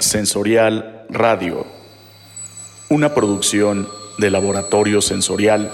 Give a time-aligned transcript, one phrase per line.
[0.00, 1.66] Sensorial Radio,
[2.90, 3.88] una producción
[4.18, 5.70] de Laboratorio Sensorial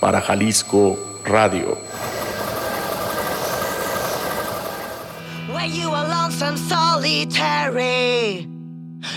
[0.00, 1.78] para Jalisco Radio.
[5.52, 8.48] When you are lonesome, solitary,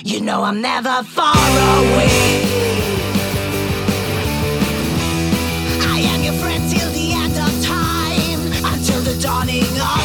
[0.04, 2.44] you know I'm never far away.
[5.82, 9.99] I am your friend till the end of time, until the dawning of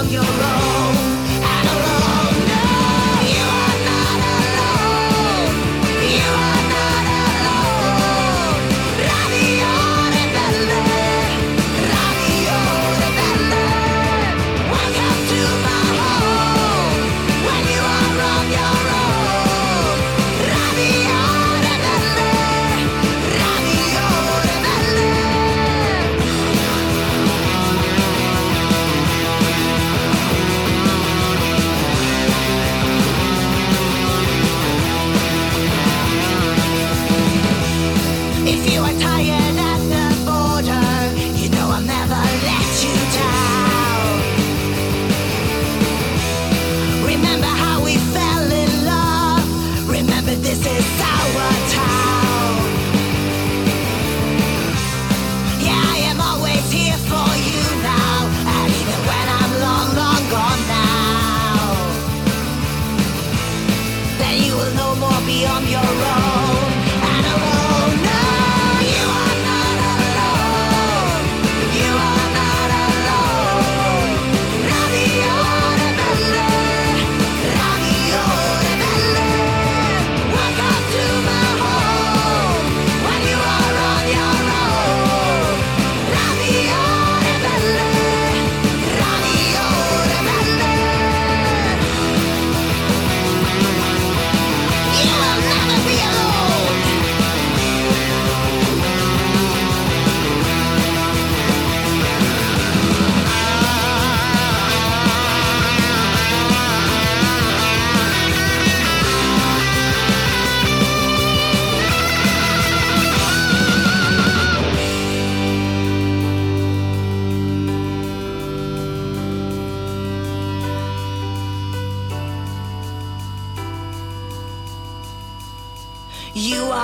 [0.00, 0.99] on your own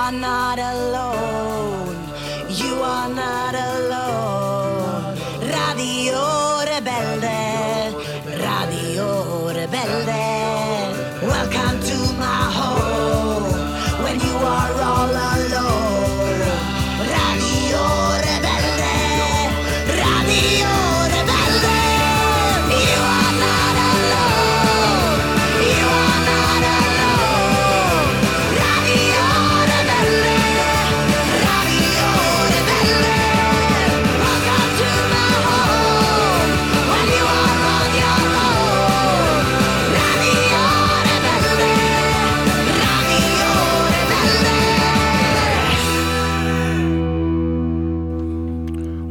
[0.07, 1.06] are not alone.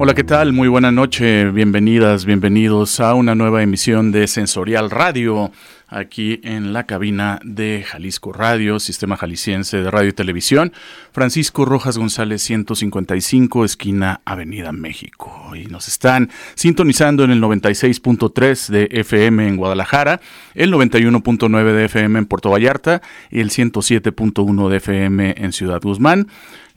[0.06, 0.54] Hola, ¿qué tal?
[0.54, 5.52] Muy buena noche, bienvenidas, bienvenidos a una nueva emisión de Sensorial Radio,
[5.88, 10.74] aquí en la cabina de Jalisco Radio, Sistema Jalisciense de Radio y Televisión,
[11.12, 15.52] Francisco Rojas González 155, esquina Avenida México.
[15.56, 20.22] Y nos están sintonizando en el 96.3 de FM en Guadalajara,
[20.54, 23.02] el 91.9 de FM en Puerto Vallarta
[23.32, 26.28] y el 107.1 de FM en Ciudad Guzmán.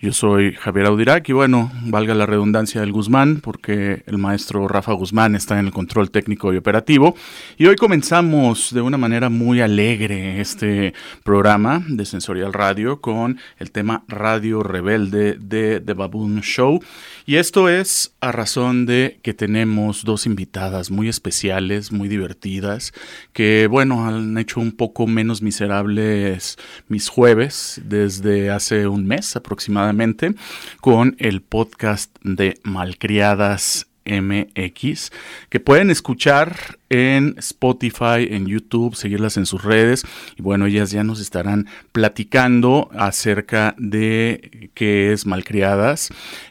[0.00, 4.92] Yo soy Javier Audirac y bueno, valga la redundancia del Guzmán porque el maestro Rafa
[4.92, 7.16] Guzmán está en el control técnico y operativo.
[7.56, 10.94] Y hoy comenzamos de una manera muy alegre este
[11.24, 16.80] programa de Sensorial Radio con el tema Radio Rebelde de The Baboon Show.
[17.28, 22.94] Y esto es a razón de que tenemos dos invitadas muy especiales, muy divertidas,
[23.34, 26.56] que bueno, han hecho un poco menos miserables
[26.88, 30.36] mis jueves desde hace un mes aproximadamente
[30.80, 35.10] con el podcast de Malcriadas MX,
[35.48, 40.04] que pueden escuchar en Spotify, en YouTube, seguirlas en sus redes.
[40.36, 46.08] Y bueno, ellas ya nos estarán platicando acerca de qué es Malcriadas.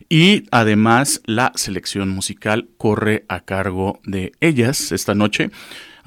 [0.09, 5.49] Y además la selección musical corre a cargo de ellas esta noche.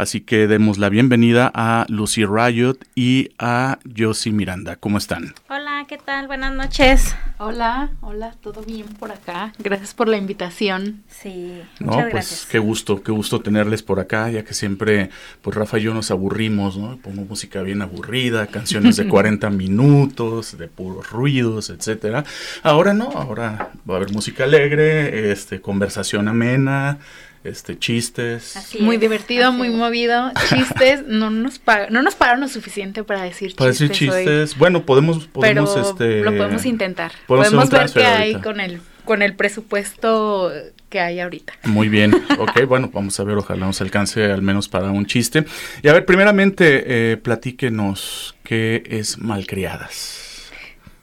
[0.00, 4.76] Así que demos la bienvenida a Lucy Riot y a Josie Miranda.
[4.76, 5.34] ¿Cómo están?
[5.50, 6.26] Hola, ¿qué tal?
[6.26, 7.16] Buenas noches.
[7.38, 9.52] Hola, hola, todo bien por acá.
[9.58, 11.02] Gracias por la invitación.
[11.08, 12.46] Sí, No, muchas pues gracias.
[12.46, 15.10] qué gusto, qué gusto tenerles por acá, ya que siempre,
[15.42, 16.98] pues Rafa y yo nos aburrimos, ¿no?
[16.98, 22.24] Pongo música bien aburrida, canciones de 40 minutos, de puros ruidos, etcétera.
[22.62, 26.98] Ahora no, ahora va a haber música alegre, este, conversación amena,
[27.44, 28.56] este, chistes.
[28.56, 29.74] Así muy es, divertido, así muy es.
[29.74, 30.32] movido.
[30.48, 33.88] Chistes, no nos pag- no nos pagaron lo suficiente para decir Para chistes.
[33.90, 36.20] decir hoy, chistes, bueno, podemos, pero podemos, este...
[36.22, 37.12] lo podemos intentar.
[37.26, 40.52] podemos ver qué hay con el con el presupuesto
[40.88, 41.54] que hay ahorita.
[41.64, 45.44] Muy bien, ok, bueno, vamos a ver, ojalá nos alcance al menos para un chiste.
[45.82, 50.28] Y a ver, primeramente, eh, platíquenos qué es Malcriadas.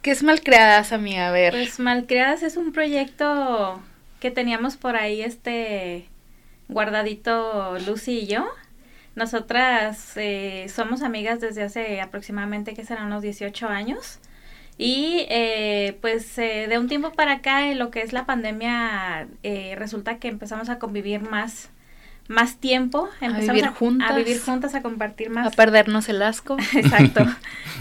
[0.01, 1.27] ¿Qué es malcriadas, amiga?
[1.27, 1.51] A ver.
[1.51, 3.81] Pues Malcriadas es un proyecto
[4.21, 6.05] que teníamos por ahí, este,
[6.67, 8.47] guardadito Lucy y yo.
[9.15, 14.19] Nosotras eh, somos amigas desde hace aproximadamente, que serán unos 18 años.
[14.77, 19.27] Y eh, pues eh, de un tiempo para acá, en lo que es la pandemia,
[19.41, 21.71] eh, resulta que empezamos a convivir más,
[22.27, 23.09] más tiempo.
[23.21, 24.11] Empezamos vivir juntas.
[24.11, 25.47] A vivir juntas, a compartir más.
[25.47, 26.57] a perdernos el asco.
[26.75, 27.25] Exacto.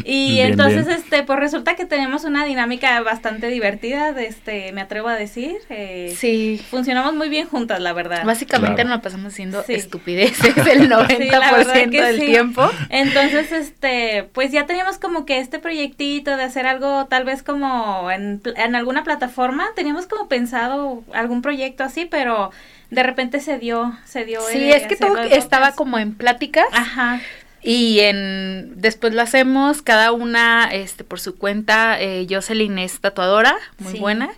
[0.04, 0.98] Y Bien, entonces, bien.
[0.98, 5.56] este, pues resulta que tenemos una dinámica bastante divertida, de este, me atrevo a decir.
[5.70, 6.60] eh, Sí.
[6.70, 8.22] Funcionamos muy bien juntas, la verdad.
[8.26, 8.90] Básicamente Claro.
[8.90, 9.72] nos pasamos haciendo Sí.
[9.72, 12.26] estupideces el 90% la verdad que del sí.
[12.26, 12.68] tiempo.
[12.90, 18.10] Entonces, este, pues ya teníamos como que este proyectito de hacer algo tal vez como
[18.10, 22.50] en, en alguna plataforma, teníamos como pensado algún proyecto así, pero
[22.90, 24.40] de repente se dio, se dio.
[24.50, 26.66] Sí, el es que todo estaba como en pláticas.
[26.72, 27.20] Ajá.
[27.62, 32.00] Y en después lo hacemos, cada una este por su cuenta.
[32.00, 33.98] Eh, Jocelyn es tatuadora, muy Sí.
[33.98, 34.30] buena.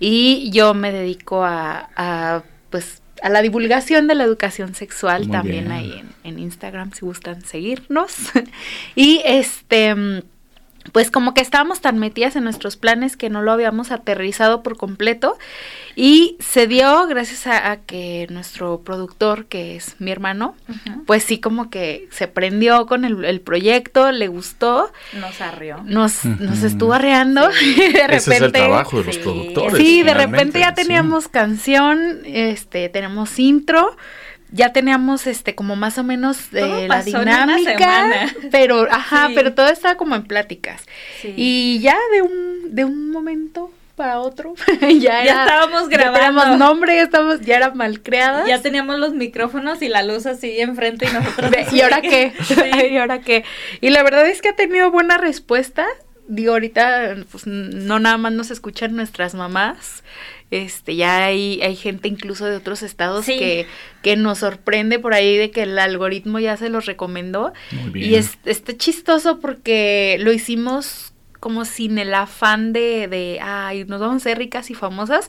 [0.00, 5.30] Y yo me dedico a, a, pues a la divulgación de la educación sexual Muy
[5.32, 5.72] también bien.
[5.72, 8.12] ahí en, en Instagram si gustan seguirnos.
[8.96, 10.22] y este mm,
[10.92, 14.76] pues como que estábamos tan metidas en nuestros planes que no lo habíamos aterrizado por
[14.76, 15.36] completo
[15.96, 20.54] y se dio gracias a, a que nuestro productor, que es mi hermano,
[21.06, 25.82] pues sí como que se prendió con el, el proyecto, le gustó, Nos arrió.
[25.84, 28.16] nos, nos estuvo arreando y de repente...
[28.16, 29.76] Ese es el trabajo de los sí, productores.
[29.76, 30.82] Sí, de repente ya sí.
[30.82, 33.96] teníamos canción, este, tenemos intro,
[34.52, 39.32] ya teníamos este como más o menos eh, la dinámica, pero ajá, Sí.
[39.34, 40.82] pero todo estaba como en pláticas.
[41.20, 41.32] Sí.
[41.36, 46.18] Y ya de un de un momento para otro ya, Ya era- estábamos ya grabando.
[46.42, 48.46] teníamos nombre, ya estábamos ya eran malcreadas.
[48.48, 51.52] Ya teníamos los micrófonos y la luz así enfrente y nosotros.
[51.72, 52.32] ¿Y ahora qué?
[52.44, 52.54] Sí.
[52.90, 53.44] ¿Y ahora qué?
[53.80, 55.86] Y la verdad es que ha tenido buena respuesta.
[56.26, 60.02] Digo, ahorita pues no nada más nos escuchan nuestras mamás.
[60.62, 63.38] Este, ya hay, hay gente incluso de otros estados Sí.
[63.38, 63.66] que,
[64.02, 67.52] que nos sorprende por ahí de que el algoritmo ya se los recomendó.
[67.72, 68.10] Muy bien.
[68.10, 74.00] Y es, está chistoso porque lo hicimos como sin el afán de, de, ay, nos
[74.00, 75.28] vamos a ser ricas y famosas.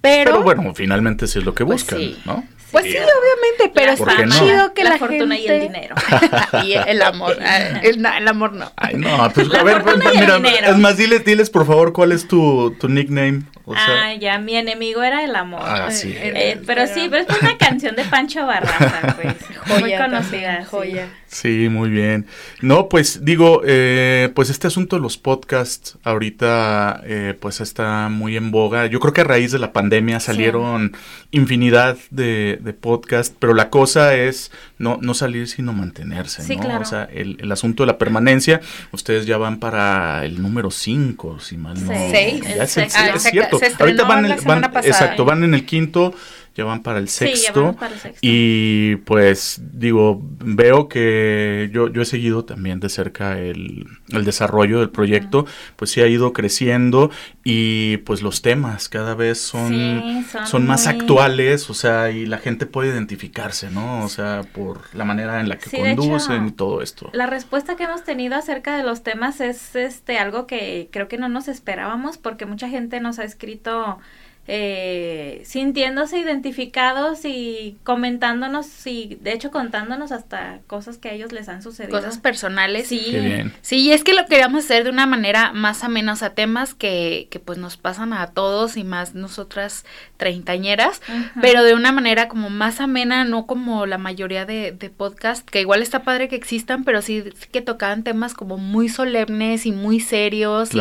[0.00, 2.18] Pero, Pero bueno, finalmente sí es lo que Pues buscan, sí.
[2.26, 2.44] ¿no?
[2.74, 4.34] Pues sí, obviamente, pero está ¿Por qué no?
[4.38, 5.94] chido que la la, fortuna y el dinero.
[6.64, 7.36] y el amor.
[7.40, 8.70] ah, El, amor no.
[8.76, 10.66] Ay, no, pues La a ver, fortuna pues, y el mira, dinero.
[10.72, 13.42] es más, diles, diles por favor cuál es tu, tu nickname.
[13.66, 15.60] O sea, ah, ya, mi enemigo era el amor.
[15.64, 16.12] ah, sí.
[16.14, 19.34] eh, Eh, pero sí, pero es una canción de Pancho Barraza, pues.
[19.68, 20.30] muy Joya conocida.
[20.40, 20.68] también, sí.
[20.70, 21.08] joya.
[21.26, 22.26] Sí, muy bien.
[22.60, 28.36] No, pues digo, eh, pues este asunto de los podcasts ahorita eh, pues está muy
[28.36, 28.86] en boga.
[28.86, 30.94] Yo creo que a raíz de la pandemia salieron
[31.30, 36.62] infinidad de, de podcasts, pero la cosa es no, no salir sino mantenerse, Sí, ¿no?
[36.62, 36.82] claro.
[36.82, 38.60] O sea, el, el asunto de la permanencia,
[38.92, 41.92] ustedes ya van para el número 5, si mal no.
[41.92, 43.60] Ya es, el- es Ah, cierto.
[43.78, 46.14] ahorita van, semana van- exacto, van en el quinto,
[46.54, 47.62] ya van para el sexto.
[47.62, 48.18] vamos para el sexto.
[48.22, 54.78] Y pues digo, veo que yo, yo he seguido también de cerca el, el desarrollo
[54.80, 55.46] del proyecto,
[55.76, 57.10] pues sí ha ido creciendo
[57.42, 62.10] y pues los temas cada vez son, Sí, son son más muy- actuales, o sea,
[62.10, 64.04] y la gente puede identificarse, ¿no?
[64.04, 67.10] O sea, por la manera en la que Sí, conducen hecho, y todo esto.
[67.12, 71.18] La respuesta que hemos tenido acerca de los temas es este algo que creo que
[71.18, 73.98] no nos esperábamos porque mucha gente nos ha escrito
[74.46, 81.48] eh, sintiéndose identificados y comentándonos y de hecho contándonos hasta cosas que a ellos les
[81.48, 81.96] han sucedido.
[81.98, 82.88] Cosas personales.
[82.88, 83.08] Sí.
[83.10, 83.52] Qué bien.
[83.62, 86.74] Sí, y es que lo queríamos hacer de una manera más amena, o sea, temas
[86.74, 89.84] que, que pues nos pasan a todos y más nosotras
[90.16, 91.00] treintañeras,
[91.40, 95.60] pero de una manera como más amena, no como la mayoría de, de podcast, que
[95.60, 99.72] igual está padre que existan, pero sí, sí que tocaban temas como muy solemnes y
[99.72, 100.80] muy serios y-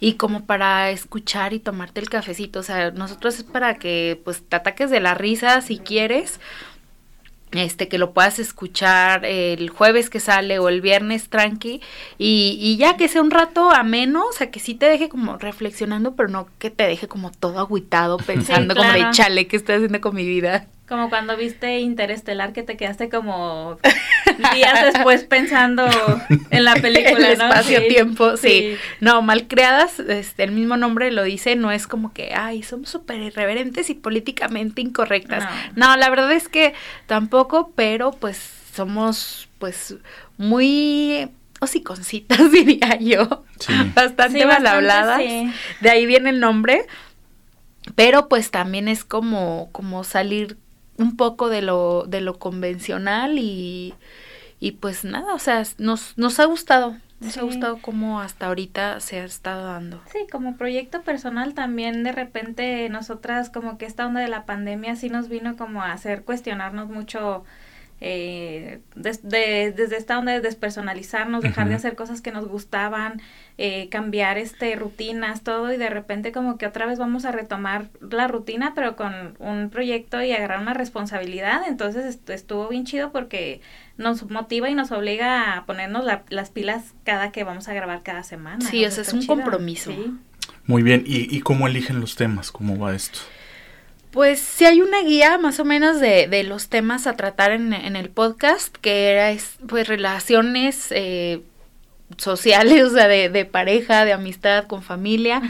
[0.00, 4.42] y, como para escuchar y tomarte el cafecito, o sea, nosotros es para que pues
[4.46, 6.40] te ataques de la risa si quieres.
[7.52, 11.80] este que lo puedas escuchar el jueves que sale o el viernes tranqui
[12.18, 15.38] y, y ya que sea un rato ameno, o sea que sí te deje como
[15.38, 19.76] reflexionando, pero no que te deje como todo agüitado pensando como de chale, ¿qué estoy
[19.76, 20.66] haciendo con mi vida?
[20.88, 23.78] Como cuando viste Interestelar que te quedaste como
[24.54, 25.86] días después pensando
[26.50, 27.44] en la película, el ¿no?
[27.48, 28.74] espacio-tiempo, sí.
[29.00, 32.88] No, mal creadas, este, el mismo nombre lo dice, no es como que, ay, somos
[32.88, 35.44] súper irreverentes y políticamente incorrectas.
[35.76, 35.96] No.
[35.96, 36.72] la verdad es que
[37.06, 38.40] tampoco, pero pues
[38.74, 39.94] somos pues
[40.38, 41.28] muy
[41.60, 43.44] hociconcitas, diría yo.
[43.58, 43.72] Sí.
[43.94, 45.20] Bastante Sí, mal bastante, habladas.
[45.20, 45.52] sí.
[45.80, 46.86] De ahí viene el nombre.
[47.94, 50.58] Pero pues también es como, como salir
[50.98, 53.94] un poco de lo, de lo convencional y,
[54.60, 56.96] y pues nada, o sea, nos, nos ha gustado.
[57.20, 60.00] Nos ha gustado cómo hasta ahorita se ha estado dando.
[60.12, 64.94] Sí, como proyecto personal también de repente nosotras como que esta onda de la pandemia
[64.94, 67.44] sí nos vino como a hacer cuestionarnos mucho
[68.00, 73.20] eh, des- de- desde esta onda de despersonalizarnos, dejar de hacer cosas que nos gustaban,
[73.58, 77.86] eh, cambiar este rutinas, todo y de repente como que otra vez vamos a retomar
[78.00, 83.10] la rutina pero con un proyecto y agarrar una responsabilidad, entonces est- estuvo bien chido
[83.10, 83.60] porque
[83.96, 88.02] nos motiva y nos obliga a ponernos la- las pilas cada que vamos a grabar
[88.04, 88.64] cada semana.
[88.64, 89.34] Sí, o sea, sea, es un chido.
[89.34, 89.90] compromiso.
[89.90, 90.12] Sí.
[90.66, 91.02] Muy bien.
[91.06, 92.52] ¿Y, y cómo eligen los temas?
[92.52, 93.18] ¿Cómo va esto?
[94.10, 97.72] Pues sí hay una guía más o menos de, de los temas a tratar en,
[97.72, 101.42] en el podcast, que era es, pues relaciones eh,
[102.16, 105.42] sociales, o sea, de, de pareja, de amistad, con familia,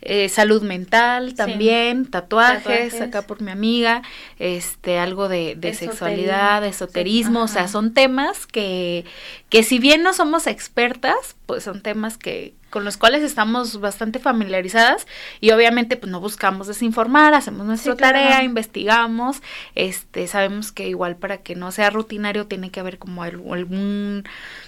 [0.00, 1.34] eh, salud mental Sí.
[1.34, 3.00] también, tatuajes, Tatuajes.
[3.00, 4.02] acá por mi amiga,
[4.38, 9.04] este, algo de, de sexualidad, sí, esoterismo, o sea, son temas que,
[9.48, 14.18] que si bien no somos expertas, pues son temas que con los cuales estamos bastante
[14.18, 15.06] familiarizadas
[15.40, 18.18] y obviamente pues no buscamos desinformar, hacemos nuestra Sí, claro.
[18.18, 19.40] tarea, investigamos,
[19.76, 24.24] este, sabemos que igual para que no sea rutinario tiene que haber como al- algún,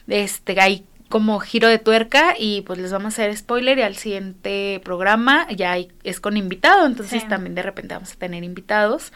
[0.06, 3.96] este, hay como giro de tuerca y pues les vamos a hacer spoiler y al
[3.96, 7.28] siguiente programa ya hay- es con invitado, entonces Sí.
[7.28, 9.12] también de repente vamos a tener invitados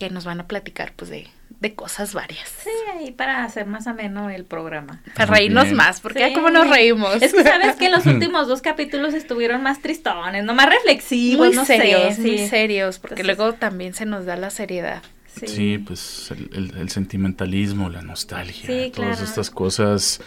[0.00, 1.28] que nos van a platicar pues de,
[1.60, 2.48] de cosas varias.
[2.62, 5.00] Sí, ahí para hacer más ameno el programa.
[5.14, 5.76] Para Muy reírnos bien.
[5.76, 6.28] más, porque Sí.
[6.28, 7.22] ya como nos reímos.
[7.22, 11.56] Es que sabes que los últimos dos capítulos estuvieron más tristones, no más reflexivos, muy
[11.56, 15.02] no serios, sé, muy serios, porque Entonces- luego también se nos da la seriedad.
[15.46, 19.24] Sí, pues el, el- el sentimentalismo, la nostalgia, Sí, todas claro.
[19.24, 20.20] estas cosas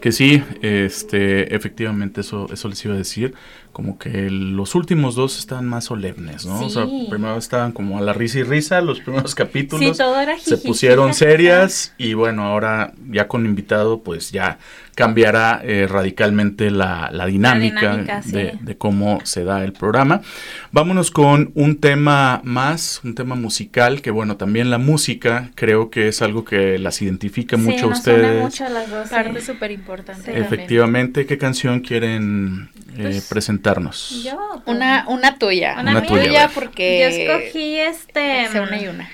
[0.00, 3.34] que sí, este, efectivamente eso, eso les iba a decir,
[3.74, 6.60] como que los últimos dos están más solemnes, ¿no?
[6.60, 10.18] O sea, primero estaban como a la risa y risa los primeros capítulos, Sí, todo
[10.20, 14.58] era se pusieron serias y bueno, ahora ya con invitado pues ya
[14.94, 18.30] cambiará eh, radicalmente la, la dinámica, dinámica, sí.
[18.30, 20.22] de, de cómo se da el programa.
[20.70, 26.06] Vámonos con un tema más, un tema musical, que bueno, también la música creo que
[26.06, 28.40] es algo que las identifica mucho a ustedes.
[28.40, 29.08] mucho a las dos.
[29.08, 30.32] Parte súper importante.
[30.32, 30.38] Sí.
[30.38, 34.22] Efectivamente, ¿qué canción quieren eh, Pues, presentarnos?
[34.24, 35.76] Yo, pues, Una, una tuya.
[35.80, 38.48] Una tuya, porque yo escogí este.
[38.60, 39.08] una y una.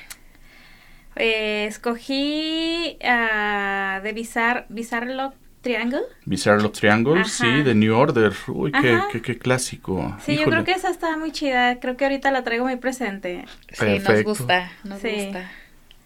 [1.16, 6.00] eh, escogí ah, de Bizarre, Bizarre Love Triangle.
[6.24, 7.28] Bizarre Love Triangle, Ajá.
[7.28, 8.32] sí, de New Order.
[8.48, 10.16] Uy, qué, qué, qué clásico.
[10.24, 11.78] Sí, yo creo que esa está muy chida.
[11.80, 13.44] Creo que ahorita la traigo muy presente.
[13.68, 14.30] Sí, nos Perfecto.
[14.30, 15.10] gusta, nos Sí.
[15.10, 15.50] gusta.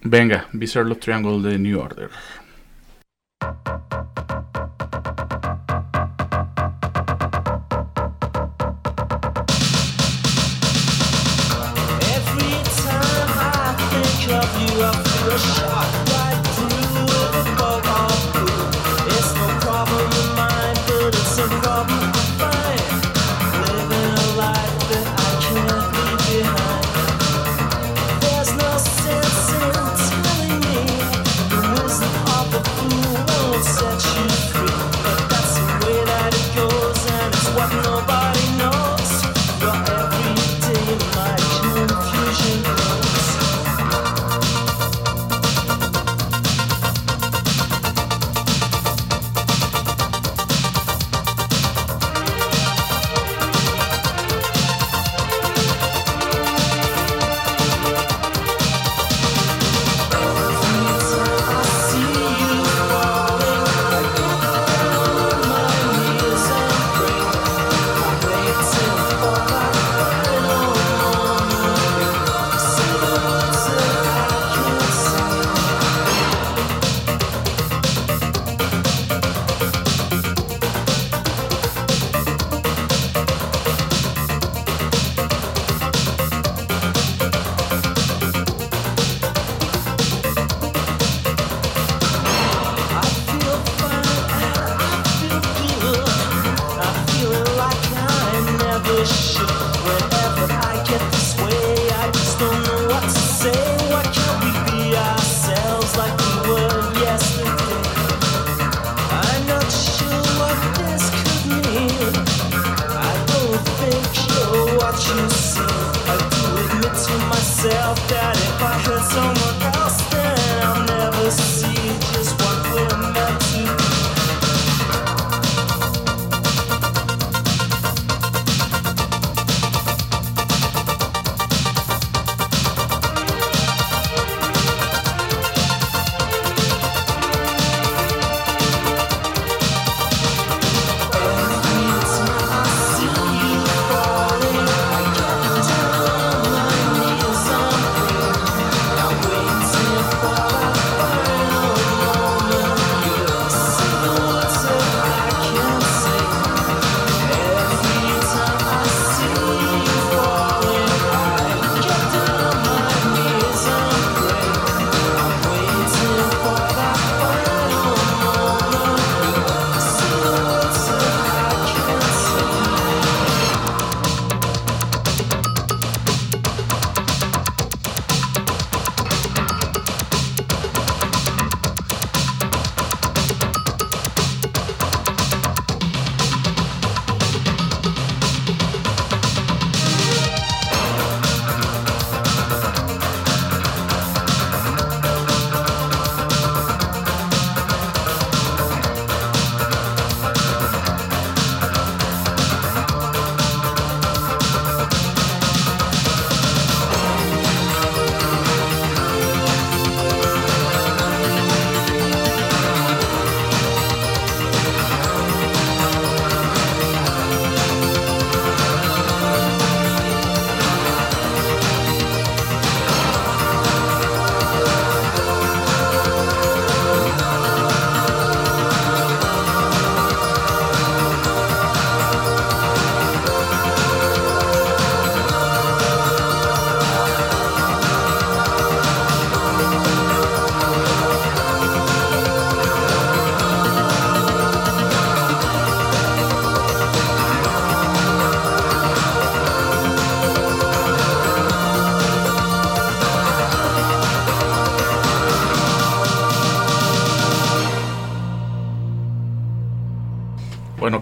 [0.03, 2.11] Venga, Bizarre Love Triangle de New Order.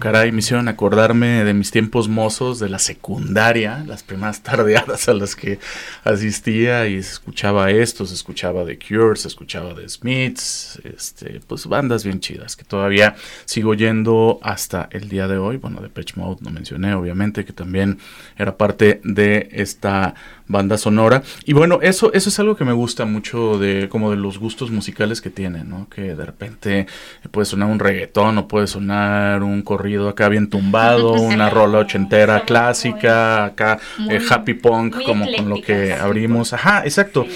[0.03, 5.15] Caray, me hicieron acordarme de mis tiempos mozos de la secundaria, las primeras tardeadas a
[5.15, 5.61] las que
[6.03, 11.67] asistía y se escuchaba esto, se escuchaba de Cure, se escuchaba de Smiths, este, pues
[11.67, 15.57] bandas bien chidas que todavía sigo yendo hasta el día de hoy.
[15.57, 17.99] Bueno, de Pitch Mode no mencioné, obviamente, que también
[18.37, 20.15] era parte de esta
[20.53, 21.23] banda sonora.
[21.45, 24.71] Y bueno, eso, eso es algo que me gusta mucho de como de los gustos
[24.71, 25.89] musicales que tienen, ¿no?
[25.89, 26.87] Que de repente
[27.31, 32.45] puede sonar un reggaetón o puede sonar un corrido acá bien tumbado, una rola ochentera
[32.45, 33.79] clásica, acá
[34.11, 36.53] eh, happy punk, como con lo que abrimos.
[36.53, 37.27] Ajá, exacto.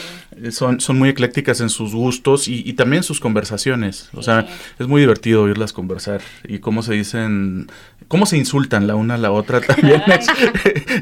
[0.42, 4.10] Eh, Son, son muy eclécticas en sus gustos y, y también sus conversaciones.
[4.14, 4.48] O sea, Sí.
[4.80, 7.68] es muy divertido oírlas conversar y cómo se dicen,
[8.08, 10.26] cómo se insultan la una a la otra también es,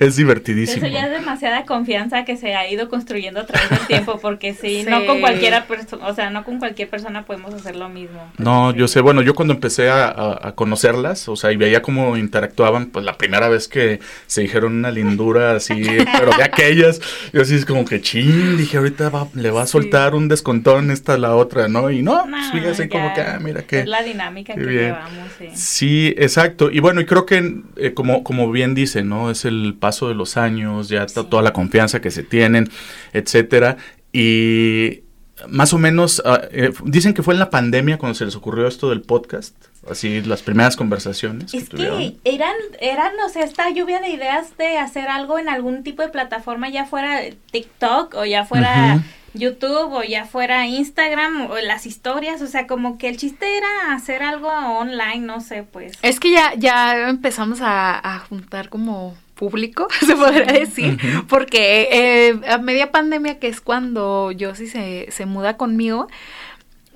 [0.01, 0.85] es divertidísimo.
[0.87, 4.55] Eso ya es demasiada confianza que se ha ido construyendo a través del tiempo, porque
[4.55, 4.87] sí, Sí.
[4.89, 8.31] no con cualquiera persona, o sea, no con cualquier persona podemos hacer lo mismo.
[8.39, 8.79] No, Sí.
[8.79, 12.17] yo sé, bueno, yo cuando empecé a, a- a conocerlas, o sea, y veía cómo
[12.17, 15.75] interactuaban, pues la primera vez que se dijeron una lindura así,
[16.19, 17.01] pero de aquellas,
[17.33, 19.73] yo así es como que chin, dije, ahorita va- le va a Sí.
[19.73, 21.91] soltar un descontón esta a la otra, ¿no?
[21.91, 23.81] Y no, No, pues como que, ah, mira que...
[23.81, 24.81] Es la dinámica que bien.
[24.87, 25.49] llevamos, sí.
[25.55, 26.71] Sí, exacto.
[26.71, 29.31] Y bueno, y creo que eh, como, como bien dice, ¿no?
[29.31, 31.21] Es el paso de los años, ya Sí.
[31.29, 32.69] toda la confianza que se tienen,
[33.13, 33.77] etcétera.
[34.13, 35.01] Y
[35.49, 38.89] más o menos, eh, dicen que fue en la pandemia cuando se les ocurrió esto
[38.91, 39.55] del podcast,
[39.91, 41.53] así las primeras conversaciones.
[41.53, 45.83] Es que eran, eran, o sea, esta lluvia de ideas de hacer algo en algún
[45.83, 49.03] tipo de plataforma, ya fuera TikTok o ya fuera.
[49.35, 53.93] YouTube o ya fuera Instagram o las historias, o sea, como que el chiste era
[53.93, 55.93] hacer algo online, no sé, pues.
[56.03, 62.41] Es que ya, ya empezamos a, a juntar como público, se podría decir, porque eh,
[62.49, 66.09] a media pandemia, que es cuando Josie se, se muda conmigo,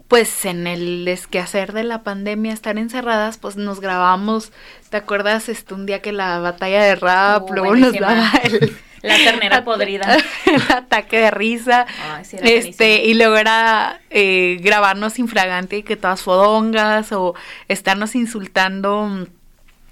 [0.09, 4.53] pues en el desquehacer de la pandemia, estar encerradas, pues nos grabamos,
[4.89, 5.51] ¿te acuerdas?
[5.51, 8.77] Este, un día que la batalla de rap, Oh, luego nos daba el...
[9.03, 10.17] La ternera podrida.
[10.47, 11.87] el ataque de risa.
[12.15, 13.11] Ay, sí, era Este, buenísimo.
[13.11, 17.35] y luego era eh, grabarnos infragante y que todas fodongas o
[17.69, 19.25] estarnos insultando mm,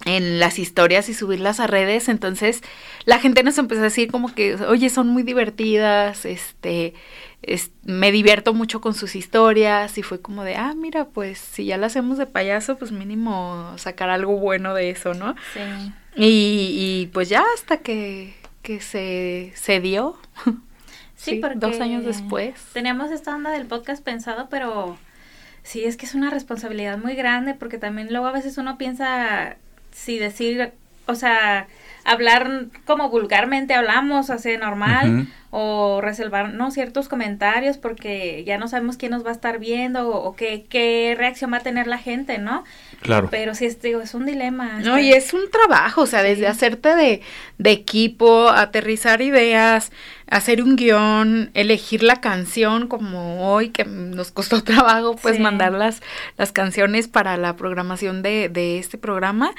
[0.05, 2.09] en las historias y subirlas a redes.
[2.09, 2.63] Entonces,
[3.05, 6.95] la gente nos empezó a decir como que, oye, son muy divertidas, este,
[7.43, 9.99] es- me divierto mucho con sus historias.
[9.99, 13.73] Y fue como de, ah, mira, pues si ya la hacemos de payaso, pues mínimo
[13.79, 15.35] sacar algo bueno de eso, ¿no?
[15.55, 15.61] Sí.
[16.19, 18.35] Y, y pues ya hasta que,
[18.67, 20.17] que se, se dio.
[21.19, 22.53] Sí, Sí, porque dos años después.
[22.75, 24.99] Teníamos esta onda del podcast pensado, pero
[25.63, 29.57] sí, es que es una responsabilidad muy grande porque también luego a veces uno piensa
[29.93, 30.75] si decir,
[31.07, 31.69] o sea,
[32.05, 38.99] hablar como vulgarmente hablamos, así normal, o reservar no ciertos comentarios porque ya no sabemos
[38.99, 41.99] quién nos va a estar viendo o, o qué, qué reacción va a tener la
[41.99, 42.63] gente, ¿no?
[43.03, 43.29] Claro.
[43.31, 44.81] Pero sí, es, digo, es un dilema.
[44.81, 47.21] No, este, y es un trabajo, o sea, desde hacerte de,
[47.59, 49.93] de equipo, aterrizar ideas,
[50.29, 55.43] hacer un guion, elegir la canción como hoy, que nos costó trabajo, pues Sí.
[55.43, 56.03] mandar las,
[56.37, 59.55] las canciones para la programación de, de este programa.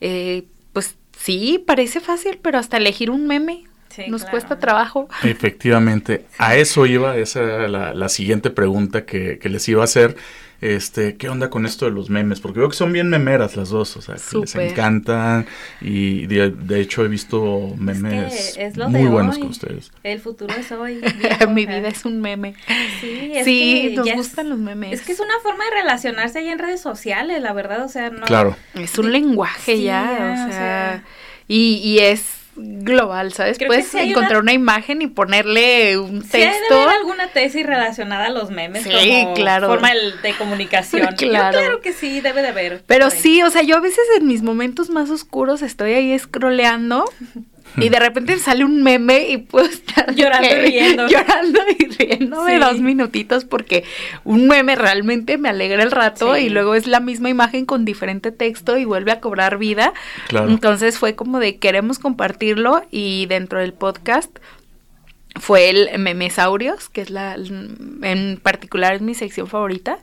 [0.00, 4.30] Eh, pues sí, parece fácil, pero hasta elegir un meme Sí, nos claro.
[4.30, 5.08] cuesta trabajo.
[5.22, 9.84] Efectivamente, a eso iba, esa era la, la siguiente pregunta que, que les iba a
[9.84, 10.16] hacer.
[10.62, 12.40] Este, ¿qué onda con esto de los memes?
[12.40, 15.44] Porque veo que son bien memeras las dos, o sea, que les encantan
[15.80, 19.40] y de, de hecho he visto memes es lo muy de buenos hoy.
[19.42, 19.90] con ustedes.
[20.04, 21.00] El futuro es hoy.
[21.48, 22.54] Mi vida o es un meme.
[23.00, 24.92] Sí, es Sí, que nos ya gustan los memes.
[24.92, 28.10] Es que es una forma de relacionarse ahí en redes sociales, la verdad, o sea,
[28.10, 28.22] no.
[28.24, 31.04] Claro, Es un lenguaje Sí, ya, o o sea, sea.
[31.48, 32.22] y, y es
[32.56, 33.56] global, ¿sabes?
[33.56, 34.52] Creo Puedes sí encontrar una- una...
[34.52, 36.88] imagen y ponerle un Sí, hay de texto.
[36.88, 38.90] alguna tesis relacionada a los memes Sí,
[39.22, 39.68] como claro.
[39.68, 39.90] forma
[40.22, 41.08] de comunicación.
[41.16, 41.58] Yo Claro.
[41.58, 42.82] claro que sí, debe de haber.
[42.86, 47.04] Pero sí, o sea, yo a veces en mis momentos más oscuros estoy ahí scrolleando
[47.76, 51.08] y de repente sale un meme y puedo estar Llorando y riendo.
[51.08, 52.58] llorando y riéndome Sí.
[52.58, 53.84] dos minutitos porque
[54.24, 56.42] un meme realmente me alegra el rato Sí.
[56.42, 59.92] y luego es la misma imagen con diferente texto y vuelve a cobrar vida.
[60.28, 60.48] claro.
[60.48, 64.36] Entonces fue como de queremos compartirlo y dentro del podcast
[65.40, 69.96] fue el Memesaurios, que es la, en particular es mi sección favorita,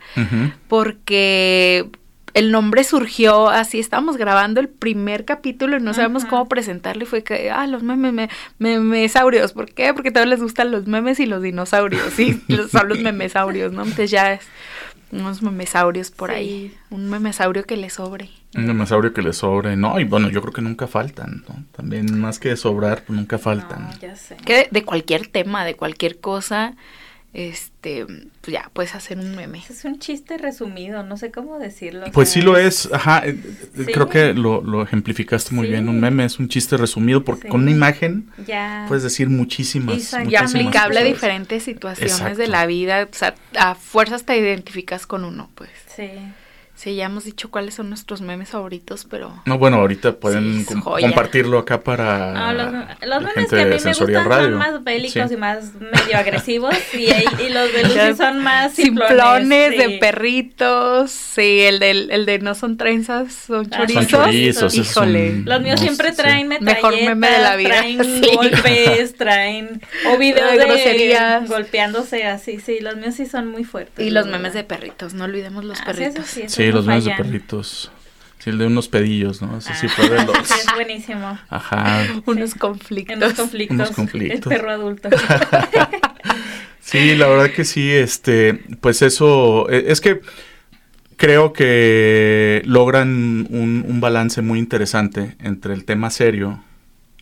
[0.68, 1.86] porque
[2.34, 6.30] el nombre surgió así, estábamos grabando el primer capítulo y no sabíamos Ajá.
[6.32, 9.94] cómo presentarlo y fue que, ah, los memes, me, memesaurios, ¿por qué?
[9.94, 13.72] Porque a todos les gustan los memes y los dinosaurios, sí, los- son los memesaurios,
[13.74, 13.82] ¿no?
[13.84, 14.42] Entonces ya es
[15.12, 16.36] unos memesaurios por Sí.
[16.36, 18.30] ahí, un memesaurio que le sobre.
[18.56, 21.64] Un dinosaurio que le sobre, no, y bueno, yo creo que nunca faltan, ¿no?
[21.76, 23.84] También más que sobrar, pues nunca faltan.
[23.90, 24.38] No, ya sé.
[24.38, 26.76] Que de, de cualquier tema, de cualquier cosa,
[27.34, 28.06] este,
[28.42, 29.62] pues ya puedes hacer un meme.
[29.70, 32.06] Es un chiste resumido, no sé cómo decirlo.
[32.12, 33.38] Pues sí lo es, ajá, eh,
[33.76, 33.86] Sí.
[33.94, 35.72] creo que lo, lo ejemplificaste muy Sí.
[35.74, 37.48] bien, un meme es un chiste resumido porque Sí.
[37.50, 38.86] con una imagen Ya.
[38.88, 40.30] puedes decir muchísimas, Exacto.
[40.30, 42.38] Y muchísimas aplicable a diferentes situaciones Exacto.
[42.40, 45.70] de la vida, o sea, a fuerzas te identificas con uno, pues.
[45.96, 46.10] Sí.
[46.82, 50.62] Sí, ya hemos dicho cuáles son nuestros memes favoritos, pero No, bueno, ahorita pueden Sí,
[50.62, 51.06] es com- joya.
[51.08, 54.26] compartirlo acá para No, los, los la memes gente que a mí de me gustan
[54.26, 54.44] Radio.
[54.50, 55.34] son más bélicos Sí.
[55.34, 57.00] y más medio agresivos y,
[57.44, 59.98] y los de Lucy son más simplones de sí.
[60.00, 64.08] perritos, sí, el del el de no son trenzas, son Ah, chorizos.
[64.08, 65.32] Son chorizos, Híjole.
[65.34, 68.32] son- Los míos No, siempre traen metralletas, Mejor meme de la vida, traen sí.
[68.36, 69.82] golpes, traen
[70.14, 71.50] o videos De de groserías.
[71.50, 74.06] golpeándose así, sí, los míos sí son muy fuertes.
[74.06, 74.40] Y los verdad.
[74.40, 76.26] memes de perritos, no olvidemos los Ah, sí, eso perritos.
[76.30, 77.92] sí, Sí, no los memes de perritos.
[78.40, 79.58] Sí, el de unos pedillos, ¿no?
[79.58, 80.48] Ese sí Ah, fue de los...
[80.48, 81.38] sí, es buenísimo.
[81.50, 82.06] Ajá.
[82.26, 83.20] Unos En conflictos.
[83.20, 83.76] los conflictos.
[83.76, 84.52] Unos conflictos.
[84.52, 85.10] El perro adulto.
[86.82, 90.22] Sí, la verdad que sí, este, pues eso, eh, es que
[91.18, 96.64] creo que logran un, un balance muy interesante entre el tema serio,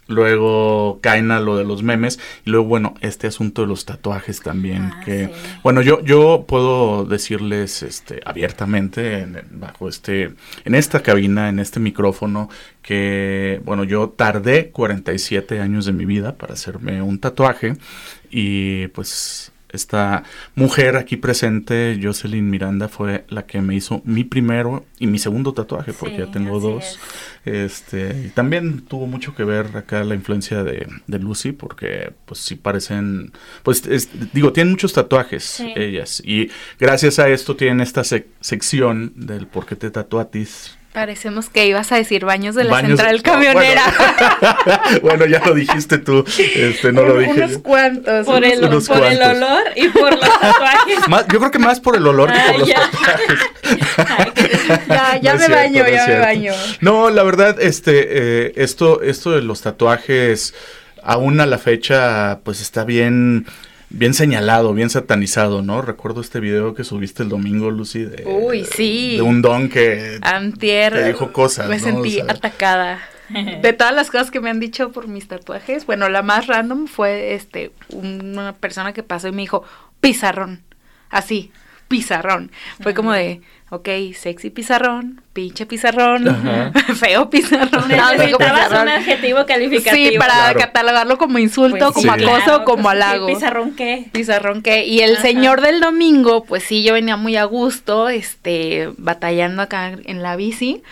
[0.07, 4.41] luego caen a lo de los memes, y luego, bueno, este asunto de los tatuajes
[4.41, 5.31] también, Ah, que, sí.
[5.63, 10.31] bueno, yo, yo puedo decirles, este, abiertamente, en- bajo este,
[10.65, 12.49] en esta cabina, en este micrófono,
[12.81, 17.73] que, bueno, yo tardé 47 años de mi vida para hacerme un tatuaje,
[18.31, 20.23] y pues esta
[20.55, 25.53] mujer aquí presente, Jocelyn Miranda, fue la que me hizo mi primero y mi segundo
[25.53, 26.99] tatuaje, porque Sí, ya tengo dos.
[27.45, 32.39] Este, y también tuvo mucho que ver acá la influencia de, de Lucy, porque pues
[32.41, 33.31] sí parecen,
[33.63, 35.73] pues es- digo, tienen muchos tatuajes Sí.
[35.75, 36.21] ellas.
[36.25, 36.49] Y
[36.79, 40.77] gracias a esto tienen esta sec- sección del por qué te tatuatis.
[40.97, 43.83] Parecemos que ibas a decir baños de la Baños- central no, camionera.
[44.57, 47.61] Bueno, bueno, ya lo dijiste tú, este, no lo dije Unos yo.
[47.61, 48.25] cuantos.
[48.25, 49.37] Por el, unos por el cuantos.
[49.37, 51.07] olor y por los tatuajes.
[51.07, 52.79] Más- yo creo que más por el olor que Ah, por los ya.
[52.81, 53.39] tatuajes.
[54.09, 54.31] Ay,
[54.89, 56.53] Ya, ya No me cierto, baño, no ya me baño.
[56.81, 58.07] No, la verdad, este,
[58.47, 60.55] eh, esto, esto de los tatuajes,
[61.03, 63.45] aún a la fecha, pues está bien,
[63.89, 65.81] bien señalado, bien satanizado, ¿no?
[65.81, 69.15] Recuerdo este video que subiste el domingo, Lucy, de, Uy, sí.
[69.15, 70.93] de un don que Antier.
[70.93, 71.83] Te dijo cosas, Me ¿no?
[71.83, 72.33] sentí O sea.
[72.33, 72.99] atacada.
[73.61, 76.87] De todas las cosas que me han dicho por mis tatuajes, bueno, la más random
[76.87, 79.63] fue este una persona que pasó y me dijo
[79.99, 80.63] pizarrón.
[81.09, 81.51] Así.
[81.87, 82.51] Pizarrón.
[82.81, 86.71] Fue como de, ok, sexy pizarrón, pinche pizarrón, Ajá.
[86.95, 87.87] feo pizarrón.
[87.87, 88.81] Necesitabas pizarrón.
[88.83, 90.11] un adjetivo calificativo.
[90.11, 90.59] Sí, para Claro.
[90.59, 92.23] catalogarlo como insulto, Pues como sí.
[92.23, 93.27] acoso, claro, como pues, sí, halago.
[93.27, 94.09] Pizarrón qué.
[94.11, 95.21] Pizarrón que y el Ajá.
[95.21, 100.35] señor del domingo, pues sí, yo venía muy a gusto, este, batallando acá en la
[100.35, 100.83] bici,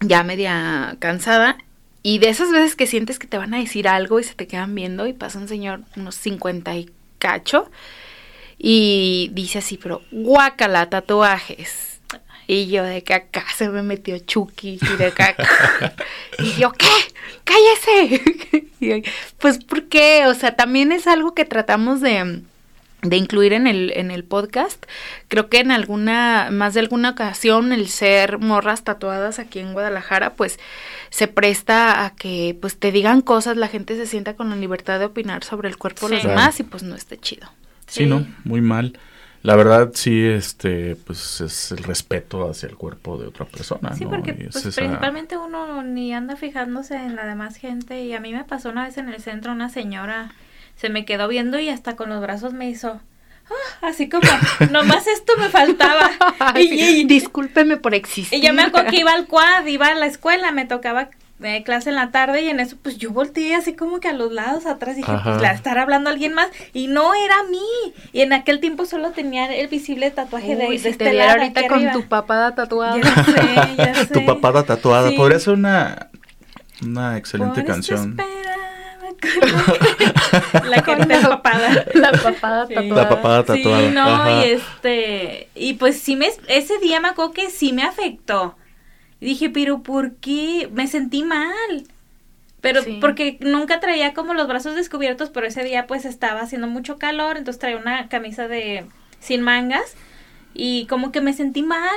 [0.00, 1.56] ya media cansada,
[2.02, 4.46] y de esas veces que sientes que te van a decir algo y se te
[4.48, 7.70] quedan viendo y pasa un señor unos 50 y cacho
[8.64, 12.00] y dice así, pero guácala, tatuajes.
[12.46, 15.34] Y yo de que acá se me metió Chucky y de acá.
[16.38, 16.86] y yo, ¿qué?
[17.44, 18.22] ¡Cállese!
[18.80, 19.04] Y
[19.38, 20.26] pues, ¿por qué?
[20.26, 22.42] O sea, también es algo que tratamos de,
[23.02, 24.84] de incluir en el, en el podcast.
[25.28, 30.34] Creo que en alguna, más de alguna ocasión, el ser morras tatuadas aquí en Guadalajara,
[30.34, 30.58] pues
[31.10, 34.98] se presta a que pues te digan cosas, la gente se sienta con la libertad
[34.98, 37.48] de opinar sobre el cuerpo de los demás y pues no esté chido.
[37.92, 38.06] Sí, Sí.
[38.06, 38.26] ¿no?
[38.44, 38.98] Muy mal.
[39.42, 44.04] La verdad, sí, este, pues es el respeto hacia el cuerpo de otra persona, Sí,
[44.04, 44.10] ¿no?
[44.10, 48.20] porque es pues, esa- principalmente uno ni anda fijándose en la demás gente y a
[48.20, 50.30] mí me pasó una vez en el centro una señora
[50.76, 53.00] se me quedó viendo y hasta con los brazos me hizo
[53.50, 54.22] "Ah", así como
[54.70, 56.08] nomás esto me faltaba
[56.56, 58.38] y, y- Discúlpeme por existir.
[58.38, 61.10] y yo me acuerdo que iba al quad, iba a la escuela, me tocaba
[61.44, 64.12] eh, clase en la tarde y en eso pues yo volteé así como que a
[64.12, 65.30] los lados atrás dije Ajá.
[65.30, 67.60] pues la estar hablando alguien más y no era a mí
[68.12, 71.10] y en aquel tiempo solo tenía el visible tatuaje de, Uy, de si este te
[71.10, 71.92] viera lado ahorita aquí con arriba.
[71.92, 72.96] tu papada tatuada.
[72.98, 74.06] Ya sé, ya sé.
[74.06, 75.08] Tu papada tatuada.
[75.10, 75.16] Sí.
[75.16, 76.08] Podría ser una,
[76.82, 78.16] una excelente Por canción.
[80.64, 81.84] La que está empapada.
[81.94, 82.74] La papada Sí.
[82.74, 83.02] tatuada.
[83.02, 83.80] La papada tatuada.
[83.88, 84.30] Sí, no, Ajá.
[84.46, 88.56] y este, y pues sí me, ese día me acuerdo que sí me afectó.
[89.22, 90.68] Y dije, pero ¿por qué?
[90.72, 91.84] Me sentí mal.
[92.60, 92.98] Pero Sí.
[93.00, 97.36] porque nunca traía como los brazos descubiertos, pero ese día pues estaba haciendo mucho calor,
[97.36, 98.84] entonces traía una camisa de
[99.20, 99.94] sin mangas
[100.54, 101.96] y como que me sentí mal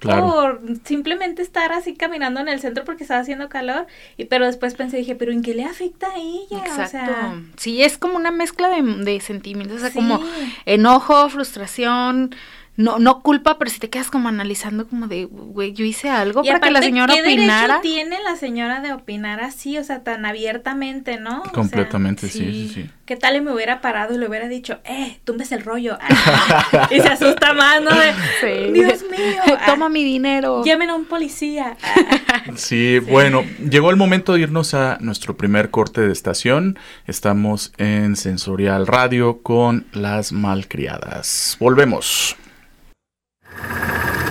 [0.00, 0.26] Claro.
[0.26, 3.86] por simplemente estar así caminando en el centro porque estaba haciendo calor,
[4.18, 6.58] y pero después pensé, dije, pero ¿en qué le afecta a ella?
[6.58, 6.84] Exacto.
[6.84, 9.94] O sea, sí, es como una mezcla de, de sentimientos, o sea, Sí.
[9.94, 10.20] como
[10.66, 12.34] enojo, frustración,
[12.76, 16.42] no, no culpa, pero si te quedas como analizando como de, güey, yo hice algo
[16.44, 17.74] Y para que la señora ¿qué opinara.
[17.78, 21.40] derecho tiene la señora de opinar así, o sea, tan abiertamente, no?
[21.40, 22.68] O sea, Completamente, sí, sí.
[22.68, 22.90] sí, sí.
[23.04, 25.98] ¿Qué tal y me hubiera parado y le hubiera dicho, eh, tumbes el rollo?
[26.00, 27.90] Ah, y se asusta más, ¿no?
[27.90, 28.72] De, Sí.
[28.72, 29.42] Dios mío.
[29.60, 30.64] ah, Toma mi dinero.
[30.64, 31.76] Llamen a un policía.
[32.26, 36.78] Ah, Sí, bueno, llegó el momento de irnos a nuestro primer corte de estación.
[37.06, 41.56] Estamos en Sensorial Radio con las malcriadas.
[41.60, 42.36] Volvemos.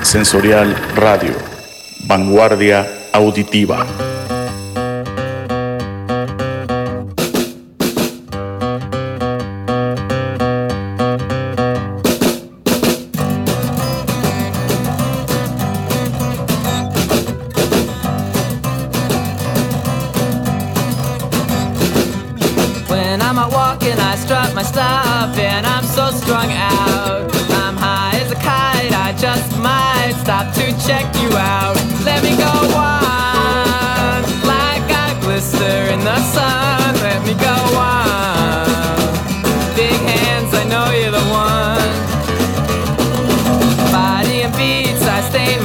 [0.01, 1.33] Sensorial Radio.
[2.05, 4.12] Vanguardia auditiva.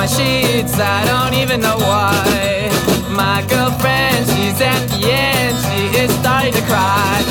[0.08, 2.70] Sheets, I don't even know why.
[3.10, 7.27] My girlfriend, she's at the end, she is starting to cry.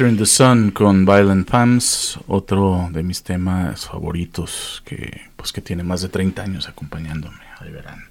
[0.00, 5.60] Sister in the Sun con Violent Femmes, otro de mis temas favoritos que pues que
[5.60, 8.06] tiene más de 30 años acompañándome, ahí verán.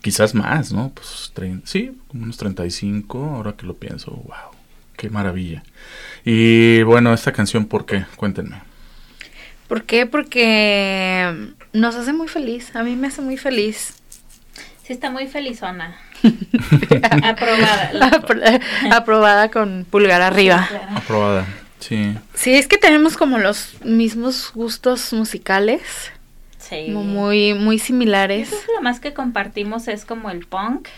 [0.00, 0.92] Quizás más, ¿no?
[0.94, 1.30] Pues
[1.64, 4.56] sí, como unos 35, ahora que lo pienso, wow,
[4.96, 5.62] qué maravilla.
[6.24, 8.06] Y bueno, esta canción, ¿por qué?
[8.16, 8.62] Cuéntenme.
[9.68, 10.06] ¿Por qué?
[10.06, 12.74] Porque nos hace muy feliz.
[12.74, 13.96] A mí me hace muy feliz.
[14.84, 15.98] Sí, está muy felizona.
[17.22, 17.90] Aprobada.
[18.92, 20.68] Aprobada con pulgar arriba.
[20.94, 21.46] Aprobada.
[21.80, 22.16] Sí.
[22.34, 25.82] Sí, es que tenemos como los mismos gustos musicales,
[26.58, 26.86] Sí.
[26.86, 28.48] como muy, muy similares.
[28.48, 30.88] creo que lo más que compartimos es como el punk.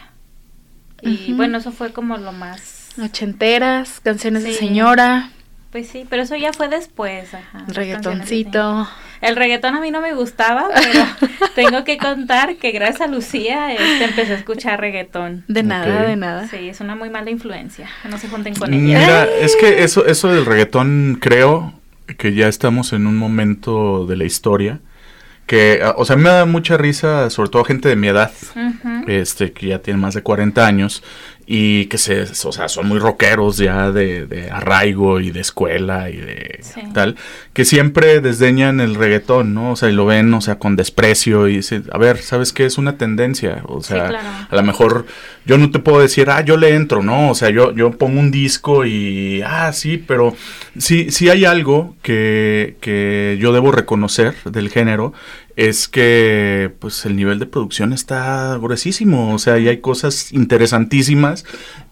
[1.02, 2.90] Y bueno, eso fue como lo más...
[3.02, 5.30] Ochenteras, canciones de señora,
[5.70, 7.34] Pues sí, pero eso ya fue después.
[7.34, 8.88] Ajá, reggaetoncito.
[9.20, 13.72] El reggaetón a mí no me gustaba, pero tengo que contar que gracias a Lucía
[13.72, 15.44] este, empecé a escuchar reggaetón.
[15.48, 16.48] De nada, de nada.
[16.48, 17.88] Sí, es una muy mala influencia.
[18.09, 18.98] No se junten con ella.
[18.98, 21.72] Mira, es que eso, eso del reggaetón creo
[22.18, 24.81] que ya estamos en un momento de la historia
[25.46, 28.09] que, ah, o sea, a mí me da mucha risa, sobre todo gente de mi
[28.09, 28.33] edad,
[29.07, 31.02] este, que ya tiene más de 40 años
[31.48, 36.11] y que se, o sea, son muy rockeros ya de, de arraigo y de escuela
[36.11, 36.80] y de Sí.
[36.92, 37.14] tal,
[37.52, 39.70] que siempre desdeñan el reggaetón, ¿no?
[39.72, 42.66] O sea, y lo ven, o sea, con desprecio y dicen, a ver, ¿sabes qué?
[42.66, 44.28] Es una tendencia, o Sí, sea, claro.
[44.50, 45.06] a lo mejor
[45.44, 47.30] yo no te puedo decir, ah, yo le entro, ¿no?
[47.30, 50.35] O sea, yo, yo pongo un disco y, ah, sí, pero
[50.76, 55.12] sí, sí hay algo que, que yo debo reconocer del género,
[55.56, 61.44] es que pues el nivel de producción está gruesísimo, o sea, y hay cosas interesantísimas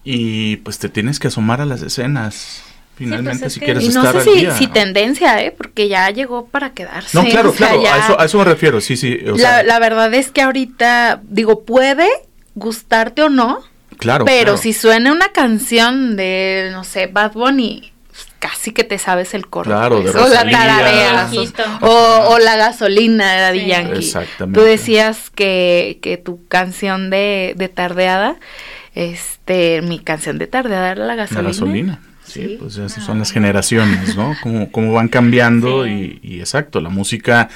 [0.03, 2.61] y pues te tienes que asomar a las escenas,
[2.95, 4.73] finalmente, pues, es si que- quieres Y no estar sé al si, día, si ¿no?
[4.73, 5.51] tendencia, ¿eh?
[5.55, 7.17] Porque ya llegó para quedarse.
[7.17, 9.37] No, claro, o sea, claro, a eso, a eso me refiero, sí, sí, o la,
[9.37, 12.07] sea, la verdad es que ahorita, digo, puede
[12.53, 13.59] gustarte o no,
[13.97, 14.57] claro, pero claro.
[14.57, 17.91] si suena una canción de, no sé, Bad Bunny,
[18.39, 19.69] casi que te sabes el coro.
[19.69, 21.33] Claro, pues, de o la tarareas,
[21.81, 23.65] o- o, o la gasolina de Daddy Sí.
[23.67, 23.97] Yankee.
[23.99, 24.59] Exactamente.
[24.59, 28.35] Tú decías que, que tu canción de, de tardeada,
[28.93, 31.47] este, mi canción de tardeada era la La gasolina.
[31.49, 31.99] gasolina.
[32.25, 32.57] Sí, Sí.
[32.59, 33.45] pues esas Ah, son las bueno.
[33.45, 34.35] generaciones, ¿no?
[34.41, 36.19] Cómo, cómo van cambiando Sí.
[36.23, 37.49] y, y exacto, la música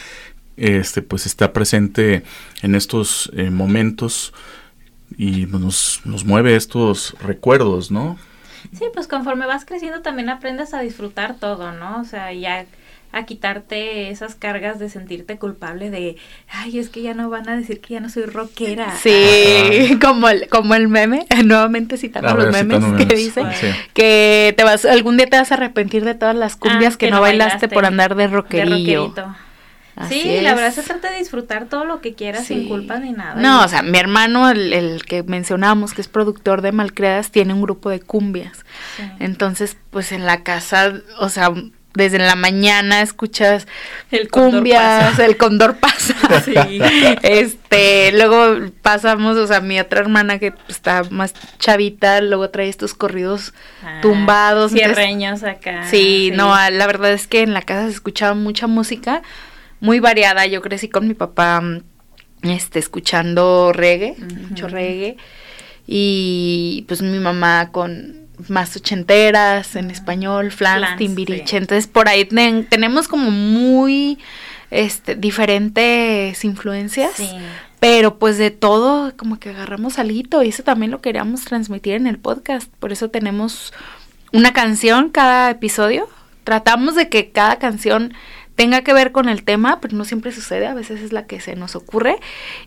[0.57, 2.23] este pues está presente
[2.61, 4.33] en estos eh, momentos
[5.17, 8.17] y nos, nos mueve estos recuerdos, ¿no?
[8.73, 11.99] Sí, pues conforme vas creciendo también aprendes a disfrutar todo, ¿no?
[12.01, 12.65] O sea, ya
[13.11, 17.57] a quitarte esas cargas de sentirte culpable de, ay, es que ya no van a
[17.57, 18.95] decir que ya no soy rockera.
[19.01, 23.17] Sí, como el, como el meme, nuevamente citando los memes citando que memes.
[23.17, 23.67] dice Sí.
[23.95, 27.09] que te vas, algún día te vas a arrepentir de todas las cumbias Ah, que,
[27.09, 29.07] no bailaste, por andar de de rockerillo.
[29.07, 29.35] rockerito.
[29.99, 32.53] Así Sí, la verdad se trata de disfrutar todo lo que quieras Sí.
[32.55, 33.35] sin culpa ni nada.
[33.35, 37.53] No, o sea, mi hermano, el, el que mencionamos, que es productor de Malcriadas, tiene
[37.53, 38.59] un grupo de cumbias.
[38.97, 39.03] Sí.
[39.19, 41.51] Entonces, pues en la casa, o sea,
[41.95, 43.67] desde la mañana escuchas
[44.11, 46.15] El cumbias, el condor pasa.
[46.45, 46.53] Sí.
[47.23, 52.93] Este, luego pasamos, o sea, mi otra hermana que está más chavita, luego trae estos
[52.93, 54.71] corridos Ah, tumbados.
[54.71, 55.83] entonces- Cierreños acá.
[55.89, 59.21] Sí, no, la verdad es que en la casa se escuchaba mucha música,
[59.79, 60.45] muy variada.
[60.45, 61.81] Yo crecí con mi papá, mm,
[62.43, 64.15] este, escuchando reggae,
[64.49, 65.17] mucho reggae,
[65.87, 71.47] y pues mi mamá con más ochenteras en español, flans, Flans, timbiriche.
[71.47, 71.57] sí.
[71.57, 74.17] Entonces por ahí ten- tenemos como muy,
[74.71, 77.11] este, diferentes influencias.
[77.15, 77.29] Sí.
[77.81, 82.07] Pero pues de todo, como que agarramos algo y eso también lo queríamos transmitir en
[82.07, 82.69] el podcast.
[82.79, 83.73] Por eso tenemos
[84.31, 86.07] una canción cada episodio.
[86.43, 88.13] Tratamos de que cada canción
[88.59, 91.39] tenga que ver con el tema, pero no siempre sucede, a veces es la que
[91.39, 92.17] se nos ocurre.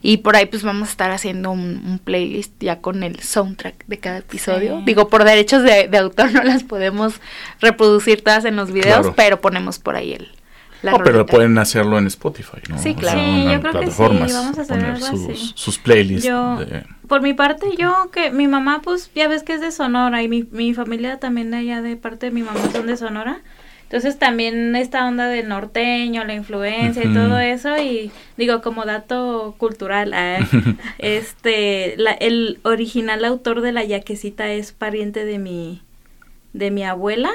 [0.01, 3.85] Y por ahí pues vamos a estar haciendo un, un playlist ya con el soundtrack
[3.89, 4.79] de cada episodio.
[4.79, 4.85] Sí.
[4.87, 7.21] Digo, por derechos de, de autor no las podemos
[7.61, 9.15] reproducir todas en los videos, Claro.
[9.17, 10.29] pero ponemos por ahí el...
[10.81, 12.79] La No, pero pueden hacerlo en Spotify, ¿no?
[12.79, 13.21] Sí, O claro.
[13.21, 15.53] sea, Sí, en yo creo que sí, vamos a hacer poner algo sus, así.
[15.55, 16.27] sus playlists.
[16.27, 19.71] Yo, de- por mi parte, yo que mi mamá, pues ya ves que es de
[19.71, 22.97] Sonora y mi, mi familia también de allá de parte de mi mamá son de
[22.97, 23.43] Sonora.
[23.93, 29.55] Entonces también esta onda del norteño, la influencia y todo eso y digo como dato
[29.59, 30.39] cultural, ah,
[30.99, 35.83] este, la, el original autor de la yaquecita es pariente de mi,
[36.55, 37.33] de mi abuela.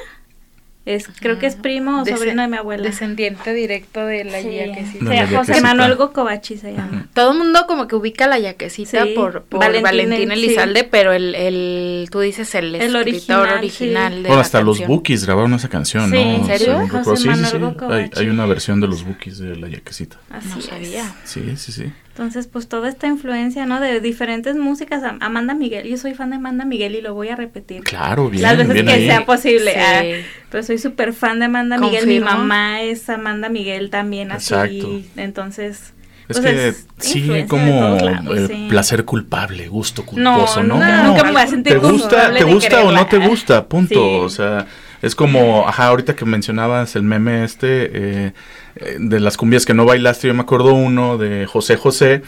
[0.88, 2.82] Es, creo que es primo o Desen- sobrino de mi abuela.
[2.84, 4.56] Descendiente directo de la Sí.
[4.56, 5.06] yaquecita.
[5.06, 5.62] O sea, José.
[5.62, 7.08] Manuel Gocovachi se llama.
[7.14, 10.86] Todo el mundo como que ubica la yaquecita Sí, por, por Valentín Valentín, el- Elizalde,
[10.86, 13.02] pero el, el, tú dices el, El escritor
[13.48, 14.16] original, original, sí.
[14.18, 14.88] de Bueno, la hasta los.
[14.88, 16.20] Bookies grabaron esa canción, Sí, ¿no?
[16.22, 16.66] ¿en serio?
[16.68, 17.16] Según José recuerdo.
[17.18, 17.28] Sí, sí,
[17.60, 17.86] Manuel sí.
[18.20, 20.18] Hay, hay una versión de los Bookies de la yaquecita.
[20.30, 20.66] Así No es.
[20.66, 21.16] sabía.
[21.26, 21.92] Sí, sí, sí.
[22.18, 23.80] Entonces, pues toda esta influencia, ¿no?
[23.80, 25.04] De diferentes músicas.
[25.04, 27.84] Am- Amanda Miguel, yo soy fan de Amanda Miguel y lo voy a repetir.
[27.84, 29.06] Claro, bien, Las veces bien que ahí.
[29.06, 29.72] sea posible.
[29.74, 29.80] Sí.
[29.80, 30.04] ah,
[30.50, 32.08] pero soy súper fan de Amanda Miguel.
[32.08, 34.52] Mi mamá es Amanda Miguel también, así.
[34.52, 35.02] Exacto.
[35.16, 35.94] Entonces.
[36.28, 38.66] Es pues, que es sí, como lados, eh, sí.
[38.68, 40.74] placer culpable, gusto No, culposo, ¿no?
[40.74, 43.10] nunca- nunca me voy a sentir ¿Te gusta, culpable te de gusta o no te
[43.12, 43.28] quererla.
[43.30, 43.66] gusta?
[43.70, 43.94] Punto.
[43.94, 44.20] Sí.
[44.24, 44.66] O sea,
[45.02, 47.90] es como, ajá, ahorita que mencionabas el meme este
[48.28, 48.34] eh,
[48.76, 52.24] eh, de las cumbias que no bailaste, yo me acuerdo uno de José José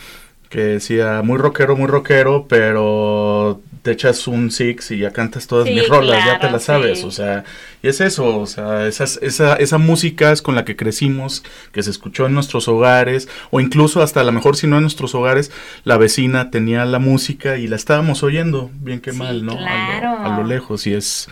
[0.50, 5.68] que decía muy rockero, muy rockero, pero te echas un six y ya cantas todas
[5.68, 7.06] Sí, mis rolas, ya te las sabes, sí.
[7.06, 7.44] o sea,
[7.82, 11.82] y es eso, o sea, esas, esa, esa música es con la que crecimos, que
[11.82, 15.16] se escuchó en nuestros hogares, o incluso hasta a lo mejor si no en nuestros
[15.16, 15.52] hogares,
[15.86, 19.54] la vecina tenía la música y la estábamos oyendo, bien que Sí, mal, ¿no?
[19.54, 20.20] A lo- claro.
[20.26, 21.28] A, lo, lejos, y es,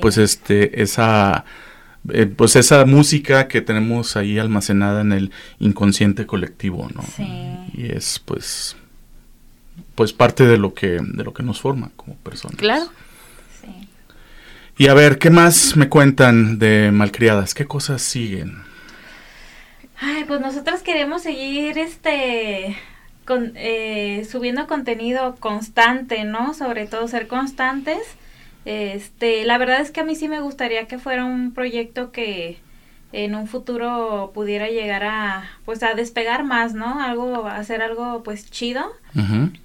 [0.00, 1.44] pues este, esa...
[2.12, 7.02] eh, pues esa música que tenemos ahí almacenada en el inconsciente colectivo, ¿no?
[7.14, 7.26] Sí.
[7.74, 8.76] Y es pues
[9.98, 12.56] pues parte de lo que de lo que nos forma como personas.
[12.56, 12.84] Claro.
[13.60, 13.88] Sí.
[14.76, 17.52] Y a ver, ¿qué más me cuentan de malcriadas?
[17.52, 18.62] ¿Qué cosas siguen?
[19.98, 22.76] Ay, pues nosotras queremos seguir este
[23.24, 26.54] con, eh, subiendo contenido constante, ¿no?
[26.54, 27.98] Sobre todo ser constantes.
[28.66, 32.58] Este, la verdad es que a mí sí me gustaría que fuera un proyecto que
[33.12, 37.00] en un futuro pudiera llegar a pues a despegar más, ¿no?
[37.00, 38.84] Algo a hacer algo pues chido.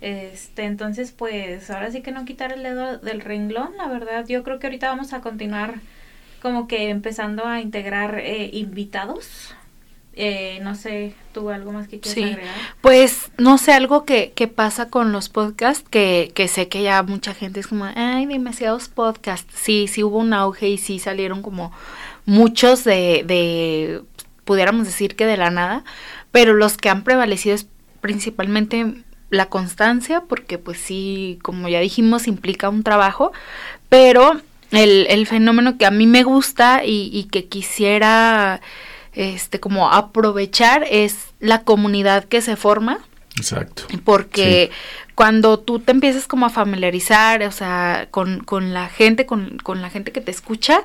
[0.02, 4.26] Este, entonces pues ahora sí que no quitar el dedo del renglón, la verdad.
[4.28, 5.76] Yo creo que ahorita vamos a continuar
[6.42, 9.54] como que empezando a integrar eh, invitados.
[10.16, 12.24] Eh, no sé, tú algo más que quieras Sí.
[12.24, 12.54] agregar.
[12.82, 17.02] Pues no sé, algo que, que pasa con los podcasts, que, que sé que ya
[17.02, 19.52] mucha gente es como, ay, demasiados podcasts.
[19.60, 21.72] Sí, sí hubo un auge y sí salieron como
[22.26, 24.02] muchos de, de,
[24.46, 25.84] pudiéramos decir que de la nada,
[26.32, 27.68] pero los que han prevalecido es
[28.02, 33.32] principalmente la constancia, porque pues sí, como ya dijimos, implica un trabajo,
[33.90, 34.40] pero
[34.72, 38.62] el, el fenómeno que a mí me gusta y, y que quisiera
[39.14, 43.00] este como aprovechar es la comunidad que se forma
[43.36, 43.84] Exacto.
[44.04, 44.72] porque
[45.16, 49.82] cuando tú te empiezas como a familiarizar, o sea, con, con la gente, con, con
[49.82, 50.82] la gente que te escucha,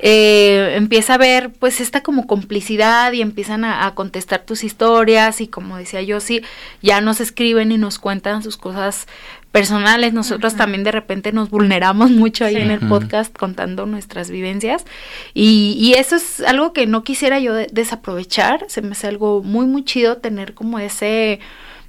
[0.00, 5.40] eh, empieza a ver pues esta como complicidad y empiezan a, a contestar tus historias
[5.40, 6.42] y como decía yo, sí,
[6.82, 9.06] ya nos escriben y nos cuentan sus cosas
[9.52, 12.60] personales, nosotros también de repente nos vulneramos mucho ahí Sí.
[12.62, 14.84] en el podcast contando nuestras vivencias.
[15.32, 19.44] Y, y eso es algo que no quisiera yo de- desaprovechar, se me hace algo
[19.44, 21.38] muy muy chido tener como ese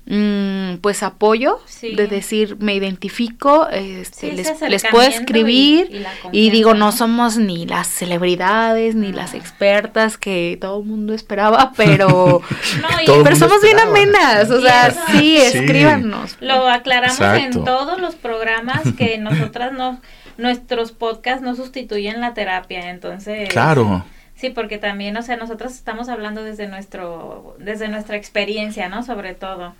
[0.07, 1.95] mm, pues apoyo Sí.
[1.95, 6.91] de decir me identifico, este, Sí, les, puedo escribir y- y la y digo no
[6.91, 9.17] somos ni las celebridades ni No.
[9.17, 12.41] las expertas que todo el mundo esperaba, pero
[12.81, 15.57] No, y pero somos bien amenas, o sea, eso- sí, Sí.
[15.59, 16.37] escríbanos.
[16.39, 17.59] lo aclaramos Exacto.
[17.59, 20.01] en todos los programas que nosotras no,
[20.37, 23.49] nuestros podcasts no sustituyen la terapia, entonces.
[23.49, 24.05] Claro.
[24.35, 29.01] Sí, porque también, o sea, nosotros estamos hablando desde nuestro, desde nuestra experiencia, ¿no?
[29.01, 29.73] Sobre todo.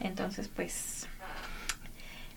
[0.00, 1.06] Entonces, pues,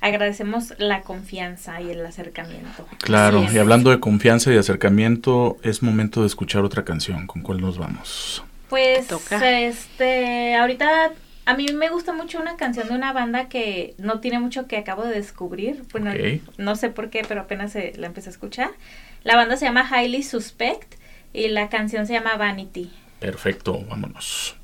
[0.02, 2.88] agradecemos la confianza y el acercamiento.
[3.00, 7.26] Claro, y hablando de confianza y acercamiento, es momento de escuchar otra canción.
[7.26, 8.44] ¿Con cuál nos vamos?
[8.70, 9.62] Pues, toca.
[9.62, 11.12] este, ahorita
[11.46, 14.78] a mí me gusta mucho una canción de una banda que no tiene mucho que
[14.78, 15.84] acabo de descubrir.
[15.92, 16.12] Bueno,
[16.58, 18.72] no sé por qué, pero apenas la empecé a escuchar.
[19.24, 20.96] La banda se llama Highly Suspect
[21.34, 22.92] y la canción se llama Vanity.
[23.20, 24.56] Perfecto, vámonos.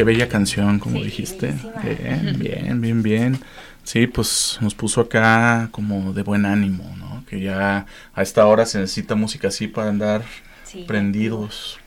[0.00, 1.54] Qué bella canción, como Sí, dijiste.
[1.84, 3.38] Bien, bien, bien, bien.
[3.84, 7.22] Sí, pues nos puso acá como de buen ánimo, ¿no?
[7.28, 7.84] Que ya
[8.14, 10.22] a esta hora se necesita música así para andar
[10.64, 10.84] Sí.
[10.86, 11.78] prendidos,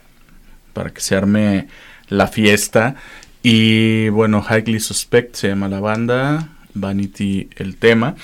[0.73, 1.67] para que se arme
[2.09, 2.95] la fiesta.
[3.41, 8.15] Y bueno, Highly Suspect se llama la banda, Vanity el tema.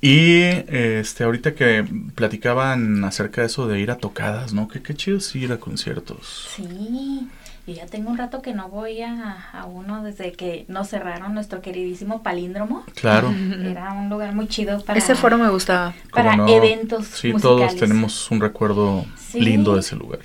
[0.00, 1.84] Y este ahorita que
[2.16, 4.66] platicaban acerca de eso de ir a tocadas, ¿no?
[4.68, 6.48] Que qué chido es ir a conciertos.
[6.56, 7.28] Sí,
[7.66, 11.34] yo ya tengo un rato que no voy a, a uno desde que nos cerraron
[11.34, 12.84] nuestro queridísimo palíndromo.
[12.94, 13.32] Claro.
[13.64, 15.94] Era un lugar muy chido para, Ese foro me gustaba.
[16.12, 17.42] para eventos Sí, musicales.
[17.42, 19.40] todos tenemos un recuerdo Sí.
[19.40, 20.20] lindo de ese lugar.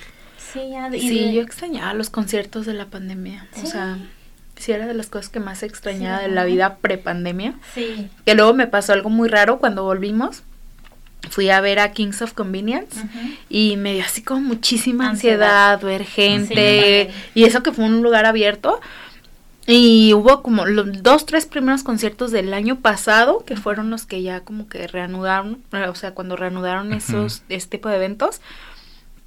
[0.52, 3.48] Sí, ya, y Sí, de- yo extrañaba los conciertos de la pandemia.
[3.56, 3.66] O Sí.
[3.68, 3.98] sea,
[4.56, 7.54] sí era de las cosas que más extrañaba Sí, de la vida prepandemia.
[7.74, 8.08] Sí.
[8.24, 10.42] Que luego me pasó algo muy raro cuando volvimos.
[11.30, 13.00] Fui a ver a Kings of Convenience
[13.48, 15.72] y me dio así como muchísima Ansiedad.
[15.74, 17.10] ansiedad, ver gente.
[17.12, 17.40] Sí.
[17.40, 18.80] y eso que fue un lugar abierto.
[19.66, 24.20] Y hubo como los dos, tres primeros conciertos del año pasado, que fueron los que
[24.20, 26.96] ya como que reanudaron, eh, o sea, cuando reanudaron Ujú.
[26.96, 28.40] esos, este tipo de eventos,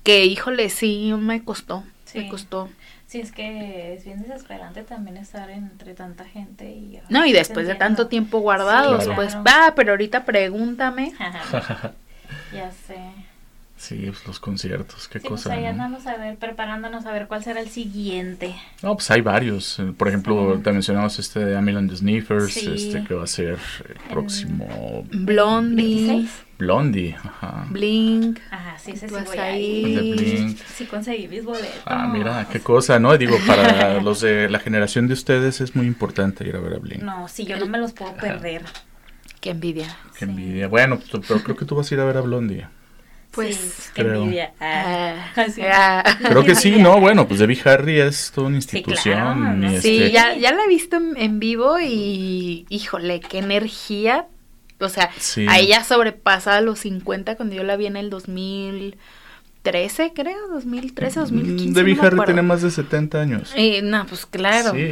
[0.03, 2.19] que híjole, sí, me costó, Sí.
[2.19, 2.69] me costó.
[3.15, 6.99] Sí, es que es bien desesperante también estar entre tanta gente y...
[7.09, 9.15] No, y después de tanto tiempo guardados, Claro.
[9.15, 11.13] pues va, pero ahorita pregúntame.
[12.53, 12.97] ya sé.
[13.77, 15.53] Sí, pues los conciertos, qué Sí, pues cosa.
[15.53, 15.69] ahí ¿no?
[15.69, 18.55] andamos a ver, preparándonos a ver cuál será el siguiente.
[18.81, 19.79] No, pues hay varios.
[19.79, 20.61] Eh, Por ejemplo, Sí.
[20.63, 22.71] te mencionamos este de Amil and the Sniffers, Sí.
[22.73, 23.57] este que va a ser
[23.87, 26.29] el próximo Blondie, 26.
[26.57, 27.15] Blondie.
[27.21, 27.65] Ajá.
[27.69, 29.65] Blink, Ajá, sí, ese sí Vas voy a ahí.
[29.65, 29.87] ir.
[29.99, 30.59] El de Blink.
[30.75, 31.69] Sí conseguí mis boletos.
[31.85, 33.17] Ah, mira, qué cosa, ¿no?
[33.17, 36.79] Digo, para los de la generación de ustedes es muy importante ir a ver a
[36.79, 37.01] Blink.
[37.01, 38.63] No, sí, yo no me los puedo perder.
[39.39, 39.95] qué envidia.
[40.17, 40.31] Qué Sí.
[40.31, 40.67] envidia.
[40.67, 42.67] Bueno, pues, pero creo que tú vas a ir a ver a Blondie.
[43.31, 44.23] Pues, Sí, qué creo.
[44.23, 44.53] envidia.
[44.59, 46.17] Ah, Ah, ah.
[46.29, 46.99] Creo que sí, ¿no?
[46.99, 49.15] Bueno, pues Debbie Harry es toda una institución.
[49.19, 49.69] claro, ¿no?
[49.69, 54.27] Sí, este- ya, ya la he visto en, en vivo y híjole, qué energía.
[54.79, 55.45] O sea, Sí.
[55.49, 58.09] a ella sobrepasaba los 50 cuando yo la vi en el
[59.65, 61.69] 2013, creo, 2013, 2015.
[61.69, 63.51] Mm, Debbie no Harry tiene más de 70 años.
[63.55, 64.71] Eh, no, pues claro.
[64.73, 64.91] Sí,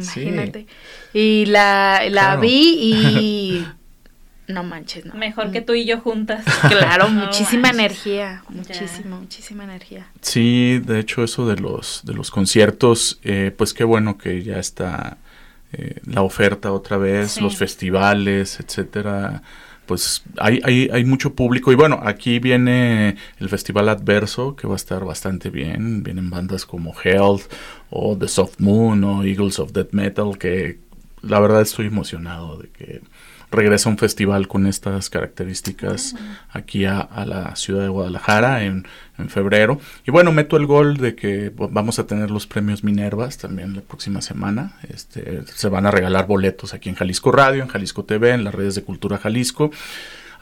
[0.00, 0.20] sí.
[0.20, 0.66] Imagínate.
[1.14, 2.40] Y la, la Claro.
[2.42, 3.66] vi y...
[4.48, 5.14] No manches, no.
[5.14, 6.44] Mejor que tú y yo juntas.
[6.68, 7.78] Claro, No muchísima manches.
[7.78, 10.08] energía, muchísima, muchísima energía.
[10.20, 14.58] Sí, de hecho eso de los de los conciertos, eh, pues qué bueno que ya
[14.58, 15.16] está
[15.72, 17.40] eh, la oferta otra vez, Sí.
[17.40, 19.42] los festivales, etcétera.
[19.92, 24.72] Pues hay, hay, hay mucho público y bueno, aquí viene el Festival Adverso que va
[24.72, 26.02] a estar bastante bien.
[26.02, 27.42] Vienen bandas como Health
[27.90, 30.78] o The Soft Moon o Eagles of Death Metal que
[31.20, 33.02] la verdad estoy emocionado de que
[33.50, 36.14] regresa un festival con estas características
[36.48, 38.86] aquí a, a la ciudad de Guadalajara en,
[39.22, 39.80] en febrero.
[40.06, 43.80] Y bueno, meto el gol de que vamos a tener los premios Minervas también la
[43.80, 44.78] próxima semana.
[44.88, 48.54] Este, se van a regalar boletos aquí en Jalisco Radio, en Jalisco TV, en las
[48.54, 49.70] redes de Cultura Jalisco.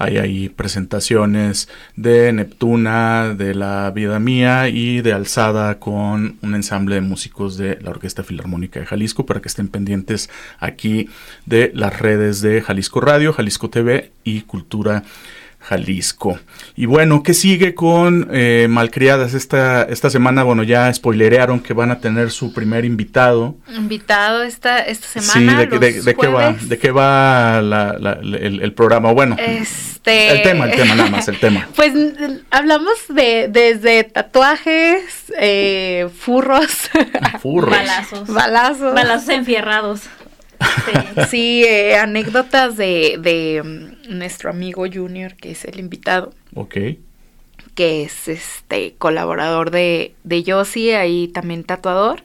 [0.01, 6.95] Hay ahí presentaciones de Neptuna, de La Vida Mía y de Alzada con un ensamble
[6.95, 11.11] de músicos de la Orquesta Filarmónica de Jalisco para que estén pendientes aquí
[11.45, 15.39] de las redes de Jalisco Radio, Jalisco TV y Cultura Jalisco.
[16.75, 19.35] Y bueno, ¿qué sigue con eh, Malcriadas?
[19.35, 23.57] Esta, esta semana, bueno, ya spoilerearon que van a tener su primer invitado.
[23.77, 25.61] Invitado esta, esta Sí, semana.
[25.61, 26.53] ¿de, qué- de- qué va?
[26.61, 29.13] ¿De qué va la- la- el, el programa?
[29.13, 30.31] Bueno, Este...
[30.33, 31.69] el tema, el tema nada más, el tema.
[31.77, 31.93] Pues
[32.51, 35.03] hablamos de desde tatuajes,
[35.39, 36.91] eh, furros,
[37.43, 37.71] Furros.
[37.71, 38.29] Balazos.
[38.29, 38.95] balazos.
[38.95, 40.01] Balazos enfierrados.
[40.85, 40.93] Sí.
[41.31, 46.77] Sí, eh, anécdotas de, de mm, nuestro amigo Junior, que es el invitado, Ok.
[47.75, 52.25] que es este colaborador de, de Yossi, ahí también tatuador.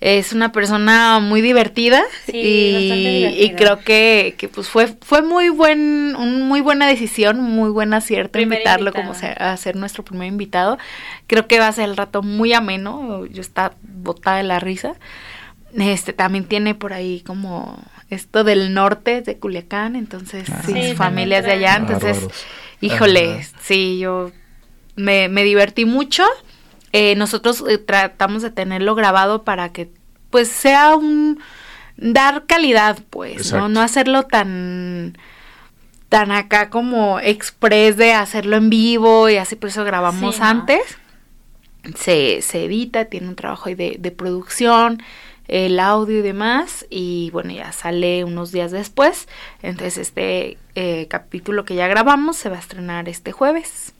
[0.00, 5.50] Es una persona muy divertida Sí, y, y creo que, que, pues fue fue muy
[5.50, 9.06] buen un muy buena decisión, muy buen acierto Primer invitarlo invitado.
[9.08, 10.78] como ser- a ser nuestro primer invitado.
[11.26, 14.94] Creo que va a ser el rato muy ameno, yo está botada de la risa.
[15.78, 20.62] Este también tiene por ahí como esto del norte de Culiacán, entonces Ah.
[20.66, 22.44] sí, Sí, su familia es de allá, entonces Bárbaros.
[22.80, 23.48] híjole, Ajá.
[23.62, 24.32] sí, yo
[24.96, 26.24] me, me divertí mucho.
[26.92, 29.90] Eh, nosotros eh, tratamos de tenerlo grabado para que
[30.30, 31.38] pues sea un
[31.96, 33.58] dar calidad, pues, Exacto.
[33.60, 33.68] ¿no?
[33.68, 35.16] No hacerlo tan
[36.08, 40.46] tan acá como express de hacerlo en vivo y así por eso grabamos Sí, ¿no?
[40.48, 40.80] antes.
[41.94, 45.02] Se, se edita, tiene un trabajo ahí de, de producción,
[45.50, 49.26] el audio y demás, y bueno, ya sale unos días después.
[49.62, 53.92] Entonces este eh, capítulo que ya grabamos se va a estrenar este jueves.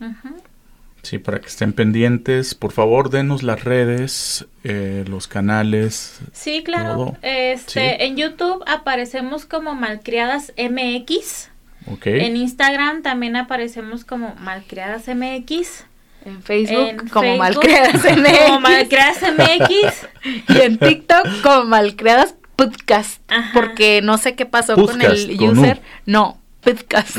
[1.03, 2.53] Sí, para que estén pendientes.
[2.55, 6.19] Por favor, denos las redes, eh, los canales.
[6.31, 6.93] Sí, claro.
[6.95, 7.17] Todo.
[7.23, 7.95] Este, Sí.
[8.03, 11.49] en YouTube aparecemos como Malcriadas MX.
[11.87, 12.05] Ok.
[12.05, 15.85] En Instagram también aparecemos como Malcriadas MX.
[16.25, 18.61] En Facebook En como Facebook, Malcreadas Como MX.
[18.61, 20.07] Malcriadas MX.
[20.49, 23.21] y en TikTok como Malcreadas Podcast.
[23.31, 23.51] Ajá.
[23.53, 25.77] Porque no sé qué pasó con el con user.
[25.77, 25.81] U.
[26.05, 27.17] No, Podcast.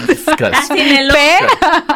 [0.54, 1.18] Así en el P.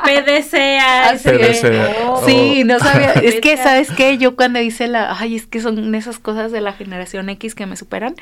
[0.05, 1.17] PDCA.
[2.07, 2.23] Oh.
[2.27, 3.13] Sí, no sabía.
[3.23, 3.57] Es que.
[3.57, 4.19] ¿sabes qué?
[4.19, 5.17] Yo cuando hice la.
[5.19, 8.17] Ay, es que son esas cosas de la generación X que me superan.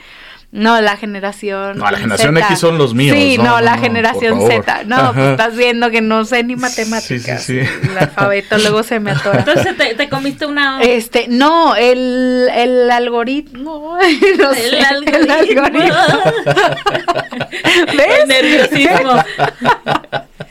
[0.54, 1.78] No, la generación.
[1.78, 2.46] No, la generación Z.
[2.46, 4.40] X son los míos, Sí, no, la no, generación.
[4.46, 4.84] Z.
[4.84, 7.42] No, pues estás viendo que no sé ni matemáticas.
[7.42, 7.88] Sí, sí, sí.
[7.90, 9.40] El alfabeto luego se me atora.
[9.40, 10.80] Entonces te, te comiste una.
[10.80, 13.98] Este, no, el, el algoritmo.
[14.38, 14.84] No sé, el
[15.30, 15.64] algoritmo.
[17.96, 18.20] ¿Ves?
[18.22, 19.24] El nerviosismo.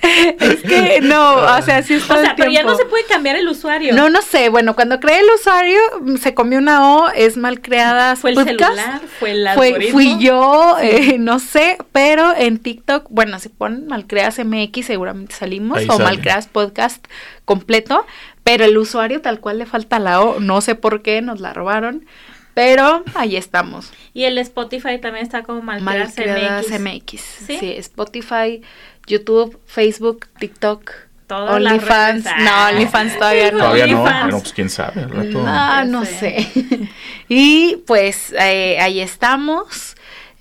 [0.40, 3.06] Es que no, o sea, sí es O sea, el pero ya no se puede
[3.06, 3.94] cambiar el usuario.
[3.94, 4.50] No, no sé.
[4.50, 8.16] Bueno, cuando creé el usuario, mm, se comió una O, es mal creada.
[8.16, 13.40] Fue el celular, fue el Fue, fui yo, eh, no sé, pero en TikTok, bueno,
[13.40, 16.04] si ponen Malcreas MX seguramente salimos, Ahí o sale.
[16.04, 17.06] Malcreas Podcast
[17.46, 18.06] completo,
[18.44, 21.54] pero el usuario tal cual le falta la O, no sé por qué, nos la
[21.54, 22.06] robaron,
[22.54, 23.92] pero ahí estamos.
[24.14, 26.80] Y el Spotify también está como Malcriadas Malcreadas MX.
[26.80, 27.22] MX.
[27.22, 27.58] ¿Sí?
[27.60, 27.74] ¿Sí?
[27.78, 28.62] Spotify,
[29.08, 30.92] YouTube, Facebook, TikTok.
[31.30, 32.70] OnlyFans, no, Ah.
[32.72, 33.58] OnlyFans todavía no.
[33.60, 34.02] Todavía no.
[34.02, 35.08] Bueno, pues quién sabe.
[35.48, 36.48] Ah, no sé.
[36.54, 36.90] sé.
[37.30, 39.96] y pues eh, ahí estamos.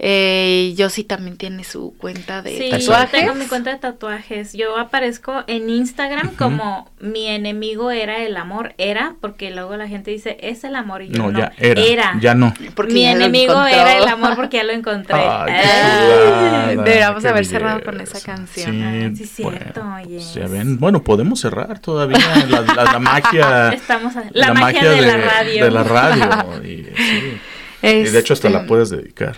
[0.05, 3.13] Eh, yo sí también tiene su cuenta de Sí, tatuajes.
[3.13, 4.53] tengo mi cuenta de tatuajes.
[4.53, 8.75] Yo aparezco en Instagram como mi enemigo era el amor.
[8.79, 11.03] Era, porque luego la gente dice, es el amor.
[11.03, 12.19] Y yo No, no, ya era.
[12.21, 12.53] Ya no.
[12.75, 15.15] Porque mi ya enemigo era el amor porque ya lo encontré.
[15.15, 16.67] Ay, Ah.
[16.71, 18.73] deberíamos haber cerrado con esa canción.
[18.73, 20.81] Sí, Ah, sí, cierto, bueno, pues ya ven.
[20.81, 23.69] Bueno, podemos cerrar todavía la, la- la magia.
[23.73, 25.65] Estamos a- la magia de la radio.
[25.65, 26.65] De la radio.
[26.65, 27.39] Y, sí.
[27.83, 29.37] Y de hecho hasta Este, la puedes dedicar.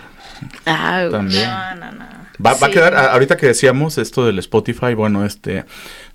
[0.65, 1.49] Ah, También.
[1.49, 2.05] No, no, no.
[2.45, 5.63] Va, va a quedar, ahorita que decíamos esto del Spotify, bueno, este,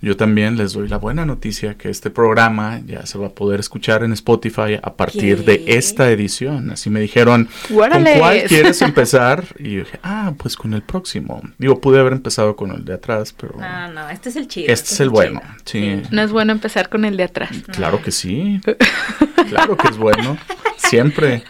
[0.01, 3.59] yo también les doy la buena noticia que este programa ya se va a poder
[3.59, 5.43] escuchar en Spotify a partir ¿Qué?
[5.43, 6.69] de esta edición.
[6.69, 9.43] Así me dijeron, ¿con cuál quieres empezar?
[9.57, 11.41] Y yo dije, ah, pues con el próximo.
[11.57, 14.71] Digo, pude haber empezado con el de atrás, pero No, no, este es el chido.
[14.71, 15.41] este es el bueno.
[15.65, 17.49] Sí, No es bueno empezar con el de atrás.
[17.73, 18.61] claro que sí.
[19.49, 20.37] Claro que es bueno.
[20.77, 21.43] Siempre.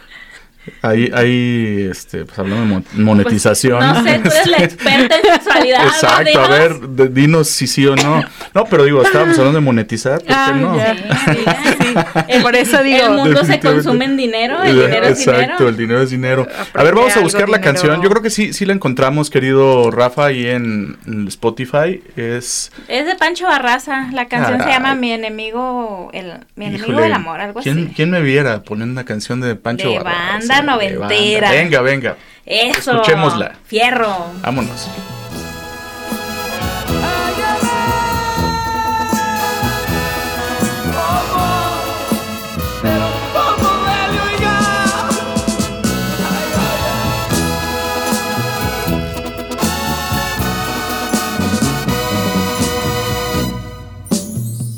[0.84, 3.80] Ahí, ahí, este, pues hablando de mon- monetización.
[3.80, 5.86] Pues, No sé, tú eres la experta en sexualidad.
[5.88, 8.24] Exacto, a ver, de- dinos si sí o no.
[8.54, 10.76] No, pero digo, estábamos hablando de monetizar, ¿por qué Ah, no?
[10.76, 11.94] Sí, sí.
[12.28, 15.68] El- Por eso digo, El mundo se consume en dinero, el dinero es Exacto, dinero.
[15.70, 16.48] el dinero es dinero.
[16.74, 17.64] A ver, vamos a buscar la dinero.
[17.64, 18.02] canción.
[18.02, 22.04] Yo creo que sí, sí la encontramos, querido Rafa, ahí en, en Spotify.
[22.16, 22.72] Es.
[22.88, 24.10] Es de Pancho Barraza.
[24.14, 24.74] La canción Caray.
[24.74, 27.94] se llama Mi enemigo, el, mi enemigo híjole, del amor, algo ¿quién, así.
[27.96, 30.38] ¿Quién me viera poniendo una canción de Pancho De Barraza?
[30.38, 31.48] banda banda noventera.
[31.48, 31.52] Banda.
[31.52, 32.18] Venga, venga.
[32.46, 32.92] Eso.
[32.92, 33.54] Escuchémosla.
[33.66, 34.26] Fierro.
[34.42, 34.90] Vámonos.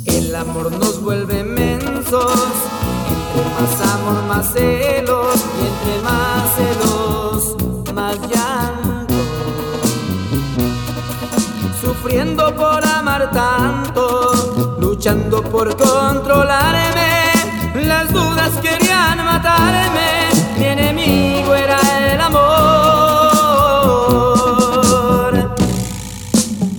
[0.06, 2.34] El amor nos vuelve mensos,
[3.10, 5.03] entre más amor más ser.
[12.14, 17.32] Sufriendo por amar tanto, luchando por controlarme.
[17.88, 20.30] Las dudas querían matarme.
[20.60, 21.80] Mi enemigo era
[22.14, 22.44] el amor.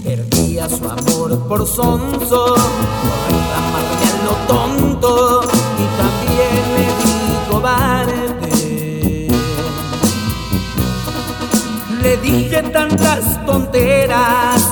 [0.05, 5.41] Perdía su amor por sonso, por reclamarme a lo tonto
[5.82, 7.18] y también me di
[7.51, 8.55] cobarde.
[12.03, 14.63] Le dije tantas tonteras,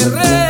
[0.00, 0.49] se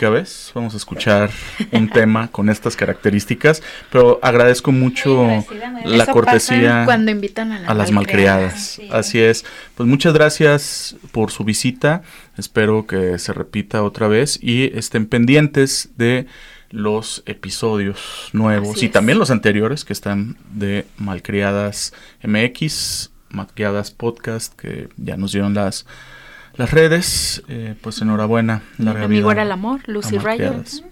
[0.00, 1.30] única vez vamos a escuchar
[1.72, 5.26] un tema con estas características, pero agradezco mucho
[5.84, 8.40] la Eso cortesía pasa cuando invitan a, la a las malcriada.
[8.46, 8.66] malcriadas.
[8.66, 8.88] sí.
[8.90, 9.44] Así es.
[9.74, 12.00] Pues muchas gracias por su visita.
[12.38, 16.26] Espero que se repita otra vez y estén pendientes de
[16.70, 18.92] los episodios nuevos Así y es.
[18.92, 21.92] también los anteriores que están de Malcriadas
[22.22, 25.84] MX, Malcriadas Podcast, que ya nos dieron las,
[26.60, 27.42] las redes.
[27.48, 28.62] Eh, pues enhorabuena.
[28.78, 30.18] Mi larga vida era el amor, Lucy.
[30.18, 30.84] Malcriadas.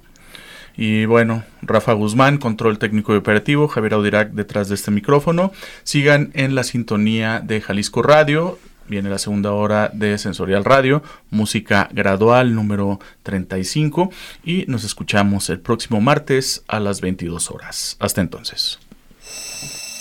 [0.76, 5.52] Y bueno, Rafa Guzmán, control técnico y operativo, Javier Audirac detrás de este micrófono.
[5.82, 8.58] Sigan en la sintonía de Jalisco Radio.
[8.86, 14.10] Viene la segunda hora de Sensorial Radio, música gradual número 35
[14.44, 17.96] y nos escuchamos el próximo martes a las 22 horas.
[17.98, 18.78] Hasta entonces.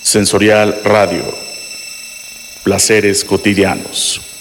[0.03, 1.23] Sensorial Radio.
[2.63, 4.36] Placeres cotidianos.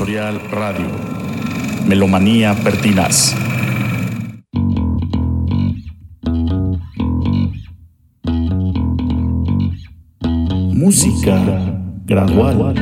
[0.00, 0.86] Radio.
[1.86, 3.34] Melomanía pertinaz.
[10.72, 11.36] Música
[12.06, 12.74] gradual.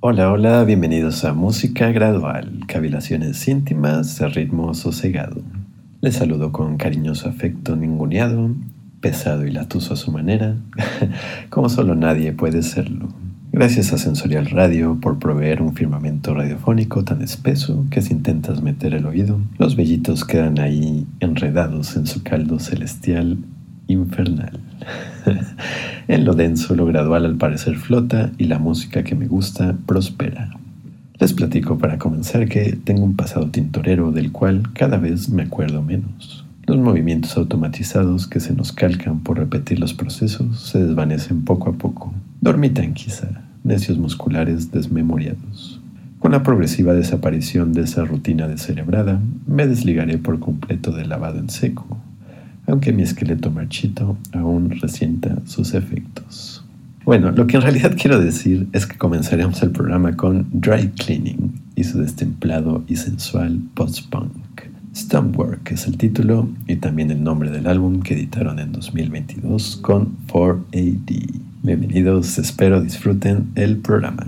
[0.00, 5.42] Hola, hola, bienvenidos a Música Gradual, cavilaciones íntimas de ritmo sosegado.
[6.00, 8.54] Les saludo con cariñoso afecto ninguneado,
[9.00, 10.54] pesado y latuso a su manera,
[11.50, 13.08] como solo nadie puede serlo.
[13.50, 18.94] Gracias a Sensorial Radio por proveer un firmamento radiofónico tan espeso que si intentas meter
[18.94, 23.38] el oído, los vellitos quedan ahí enredados en su caldo celestial
[23.88, 24.60] infernal.
[26.06, 30.50] en lo denso, lo gradual al parecer flota y la música que me gusta prospera.
[31.20, 35.82] Les platico para comenzar que tengo un pasado tintorero del cual cada vez me acuerdo
[35.82, 36.44] menos.
[36.64, 41.72] Los movimientos automatizados que se nos calcan por repetir los procesos se desvanecen poco a
[41.72, 42.14] poco.
[42.40, 43.26] Dormitan quizá,
[43.64, 45.80] necios musculares desmemoriados.
[46.20, 51.50] Con la progresiva desaparición de esa rutina descerebrada, me desligaré por completo del lavado en
[51.50, 51.98] seco,
[52.68, 56.57] aunque mi esqueleto marchito aún resienta sus efectos.
[57.08, 61.54] Bueno, lo que en realidad quiero decir es que comenzaremos el programa con Dry Cleaning
[61.74, 64.30] y su destemplado y sensual post-punk.
[64.94, 70.18] Stumpwork es el título y también el nombre del álbum que editaron en 2022 con
[70.26, 71.30] 4AD.
[71.62, 74.26] Bienvenidos, espero disfruten el programa.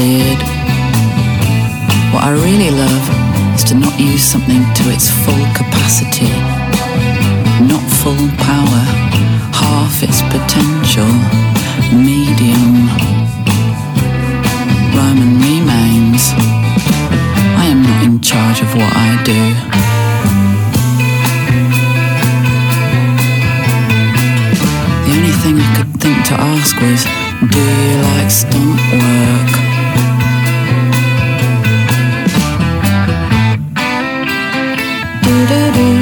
[0.00, 0.38] Busted.
[2.12, 3.04] What I really love
[3.54, 6.32] is to not use something to its full capacity,
[7.68, 8.82] not full power,
[9.52, 11.10] half its potential,
[11.92, 12.88] medium.
[14.96, 16.32] Roman remains.
[17.60, 19.40] I am not in charge of what I do.
[25.04, 27.04] The only thing I could think to ask was,
[27.52, 29.69] do you like stunt work?
[35.50, 35.99] do do do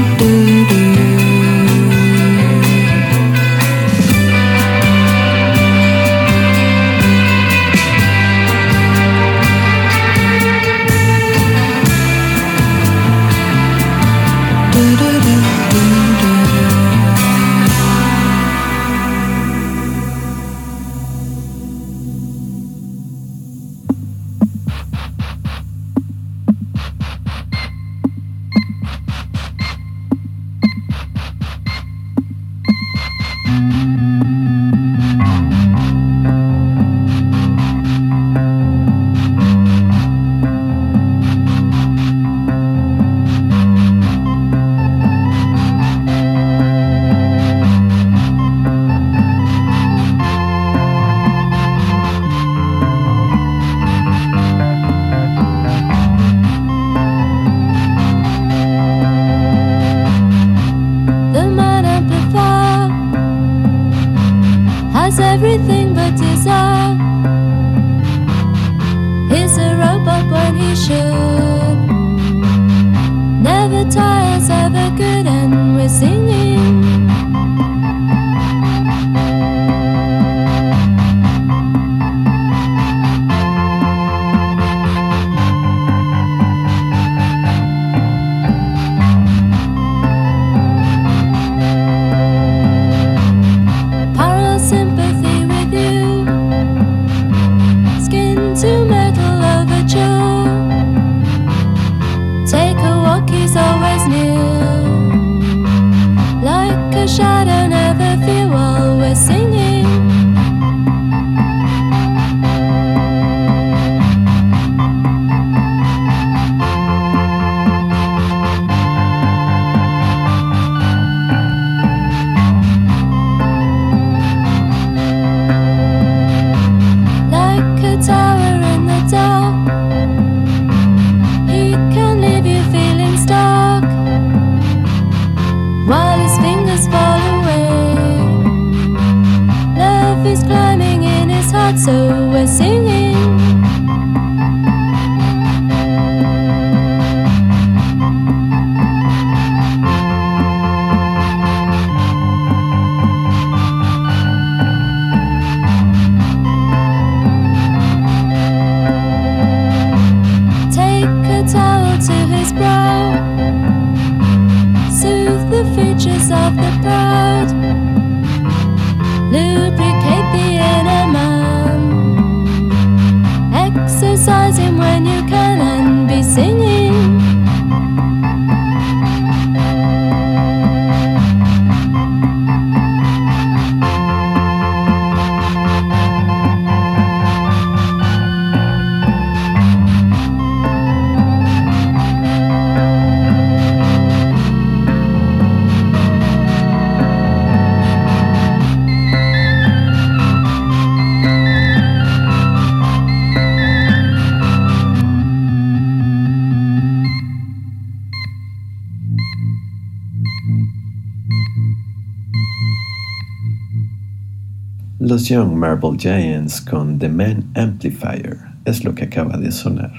[215.28, 219.92] Young Marble Giants con The Man Amplifier es lo que acaba de sonar.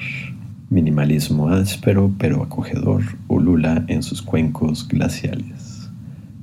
[0.72, 5.88] Minimalismo áspero pero acogedor ulula en sus cuencos glaciales.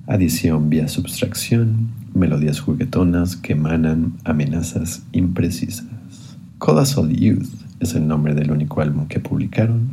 [0.07, 6.39] Adición vía subtracción, melodías juguetonas que emanan amenazas imprecisas.
[6.59, 7.49] Colossal Youth
[7.81, 9.91] es el nombre del único álbum que publicaron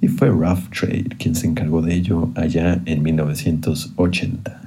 [0.00, 4.63] y fue Rough Trade quien se encargó de ello allá en 1980.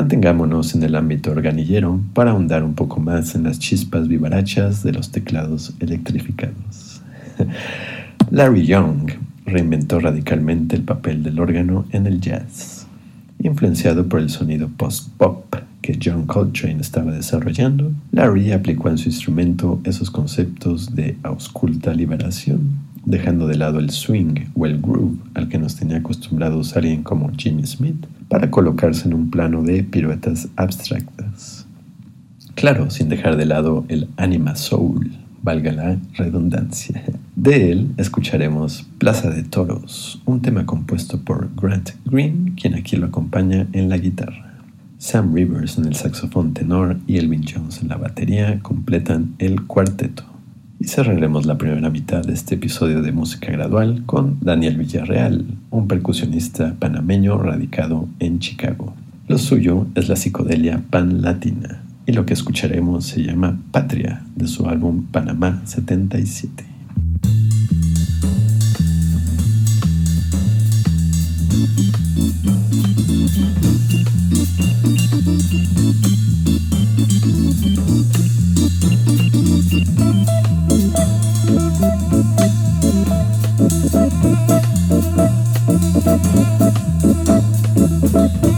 [0.00, 4.94] Mantengámonos en el ámbito organillero para ahondar un poco más en las chispas vivarachas de
[4.94, 7.02] los teclados electrificados.
[8.30, 9.10] Larry Young
[9.44, 12.86] reinventó radicalmente el papel del órgano en el jazz.
[13.40, 19.82] Influenciado por el sonido post-pop que John Coltrane estaba desarrollando, Larry aplicó en su instrumento
[19.84, 25.58] esos conceptos de ausculta liberación, dejando de lado el swing o el groove al que
[25.58, 31.66] nos tenía acostumbrados alguien como Jimmy Smith, para colocarse en un plano de piruetas abstractas.
[32.54, 35.10] Claro, sin dejar de lado el anima soul,
[35.42, 37.02] valga la redundancia.
[37.34, 43.06] De él escucharemos Plaza de Toros, un tema compuesto por Grant Green, quien aquí lo
[43.06, 44.54] acompaña en la guitarra.
[44.98, 50.29] Sam Rivers en el saxofón tenor y Elvin Jones en la batería completan el cuarteto.
[50.80, 55.86] Y cerraremos la primera mitad de este episodio de Música Gradual con Daniel Villarreal, un
[55.86, 58.94] percusionista panameño radicado en Chicago.
[59.28, 64.66] Lo suyo es la psicodelia pan-latina y lo que escucharemos se llama Patria de su
[64.70, 66.64] álbum Panamá 77.
[86.02, 86.24] Thank
[88.44, 88.49] you.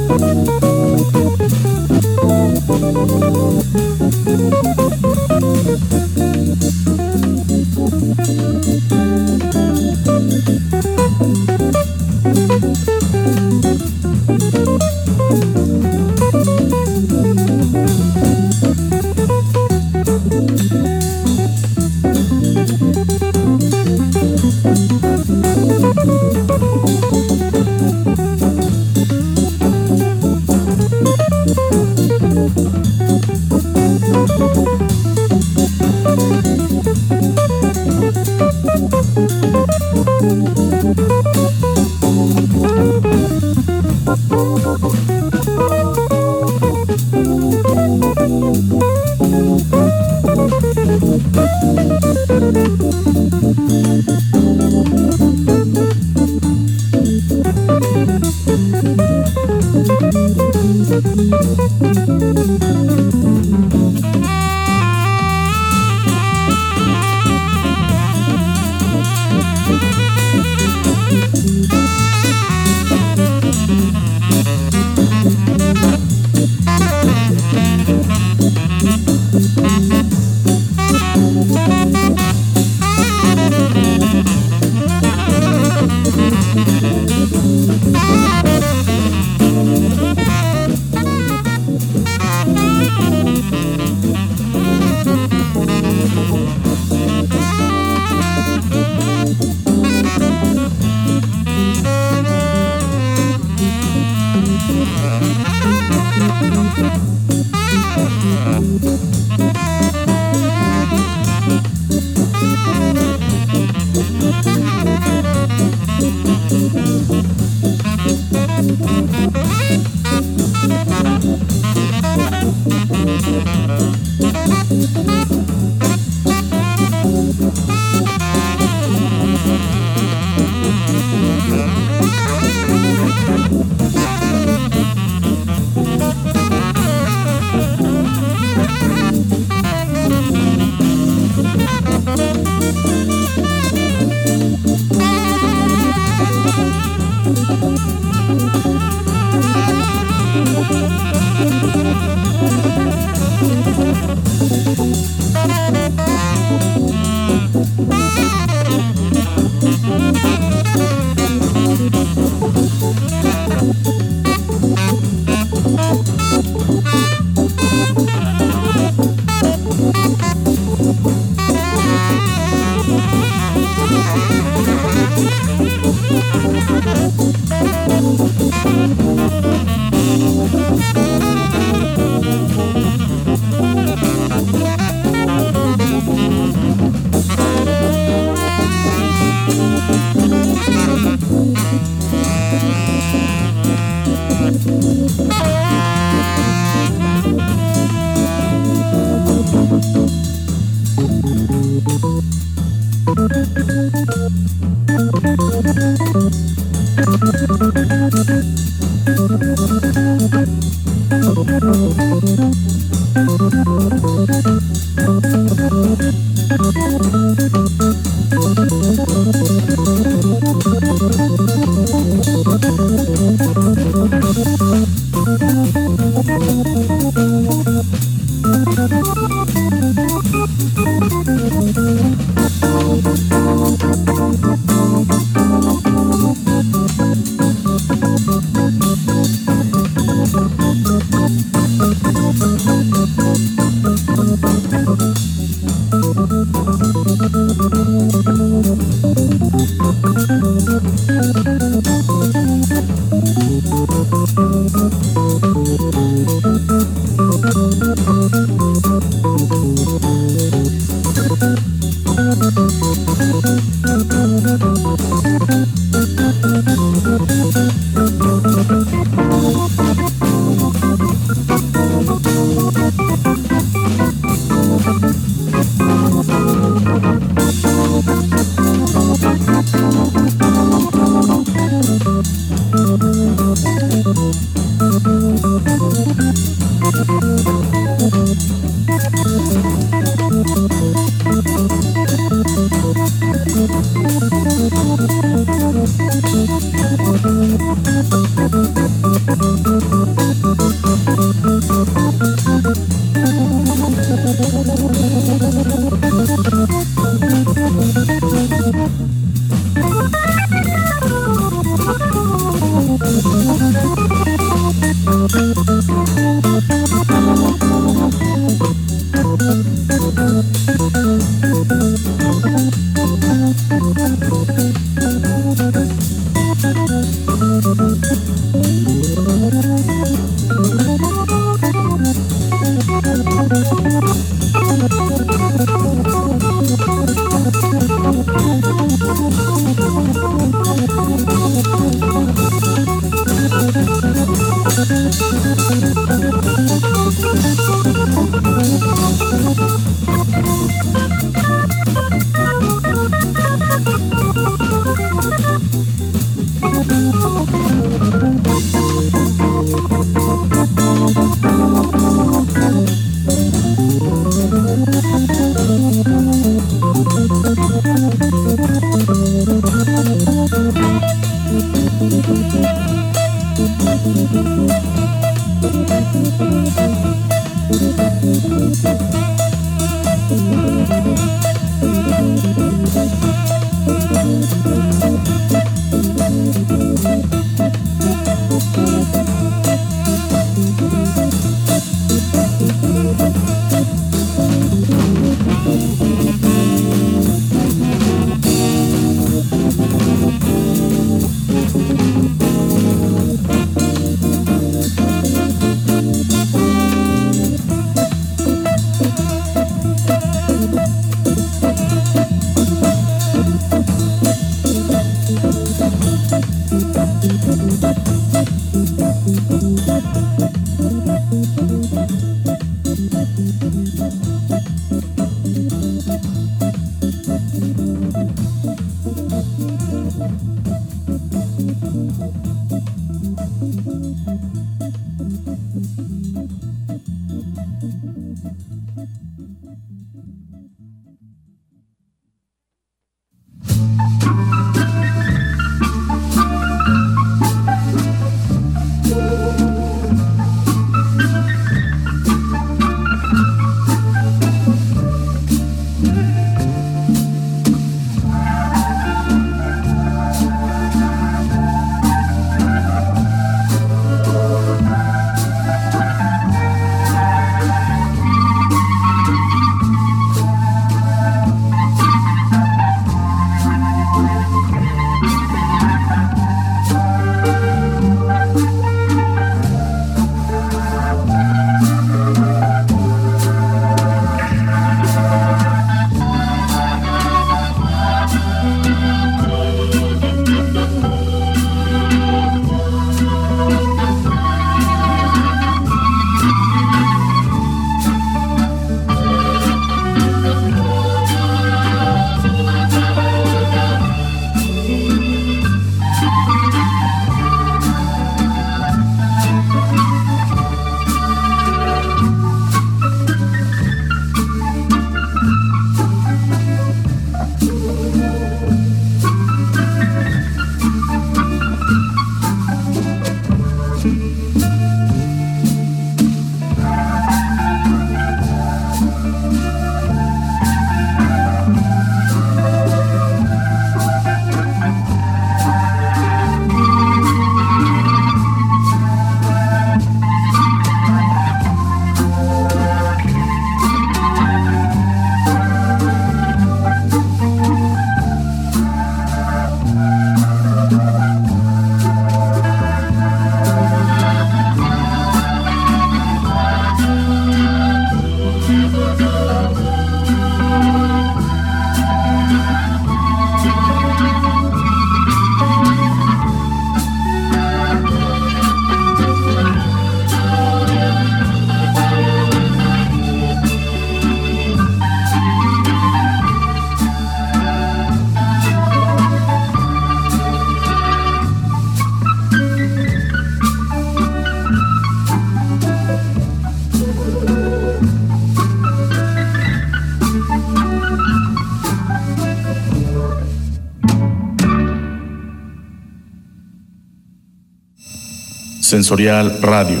[599.02, 600.00] Sensorial Radio.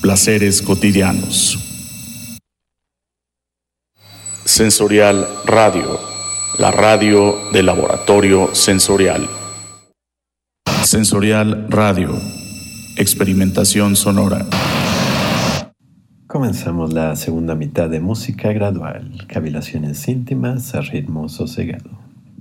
[0.00, 1.56] Placeres cotidianos.
[4.44, 6.00] Sensorial Radio.
[6.58, 9.28] La radio del laboratorio sensorial.
[10.82, 12.20] Sensorial Radio.
[12.96, 14.44] Experimentación sonora.
[16.26, 21.90] Comenzamos la segunda mitad de música gradual, cavilaciones íntimas a ritmo sosegado.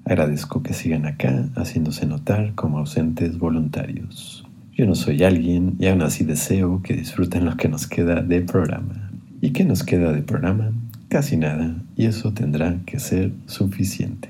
[0.03, 4.40] Agradezco que sigan acá, haciéndose notar como ausentes voluntarios.
[4.73, 8.41] Yo no soy alguien y aún así deseo que disfruten lo que nos queda de
[8.41, 9.11] programa.
[9.41, 10.71] ¿Y qué nos queda de programa?
[11.09, 14.29] Casi nada, y eso tendrá que ser suficiente.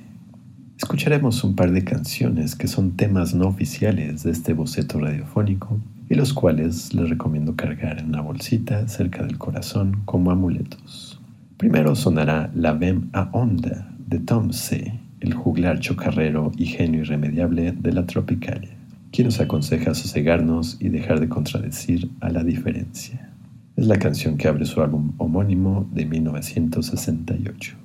[0.78, 6.16] Escucharemos un par de canciones que son temas no oficiales de este boceto radiofónico y
[6.16, 11.22] los cuales les recomiendo cargar en una bolsita cerca del corazón como amuletos.
[11.58, 17.74] Primero sonará La Vem a Onda de Tom C., el juglar chocarrero y genio irremediable
[17.74, 18.76] de la Tropicalia,
[19.12, 23.30] quien nos aconseja sosegarnos y dejar de contradecir a la diferencia.
[23.76, 27.76] Es la canción que abre su álbum homónimo de 1968.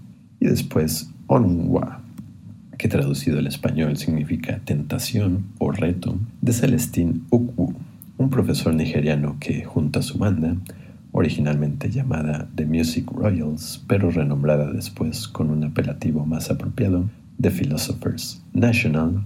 [0.41, 2.03] Y después Onwa,
[2.79, 7.75] que traducido al español significa tentación o reto, de Celestine Ukwu,
[8.19, 10.57] un profesor nigeriano que, junto a su banda,
[11.13, 17.09] originalmente llamada The Music Royals, pero renombrada después con un apelativo más apropiado,
[17.41, 19.23] The Philosophers National,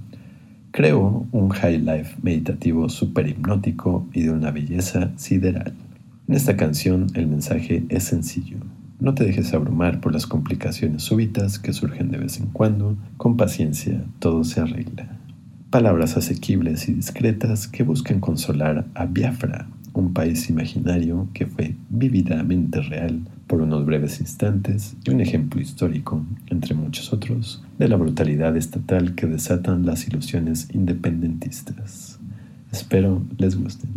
[0.71, 5.73] creó un high life meditativo super hipnótico y de una belleza sideral.
[6.29, 8.59] En esta canción el mensaje es sencillo.
[9.01, 12.97] No te dejes abrumar por las complicaciones súbitas que surgen de vez en cuando.
[13.17, 15.09] Con paciencia todo se arregla.
[15.71, 22.81] Palabras asequibles y discretas que buscan consolar a Biafra, un país imaginario que fue vividamente
[22.83, 28.57] real por unos breves instantes y un ejemplo histórico, entre muchos otros, de la brutalidad
[28.57, 32.21] estatal que desatan las ilusiones independentistas.
[32.71, 33.91] Espero les gusten.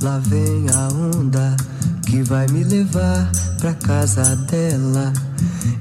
[0.00, 1.54] Lá vem a onda
[2.06, 3.30] que vai me levar
[3.60, 5.12] pra casa dela.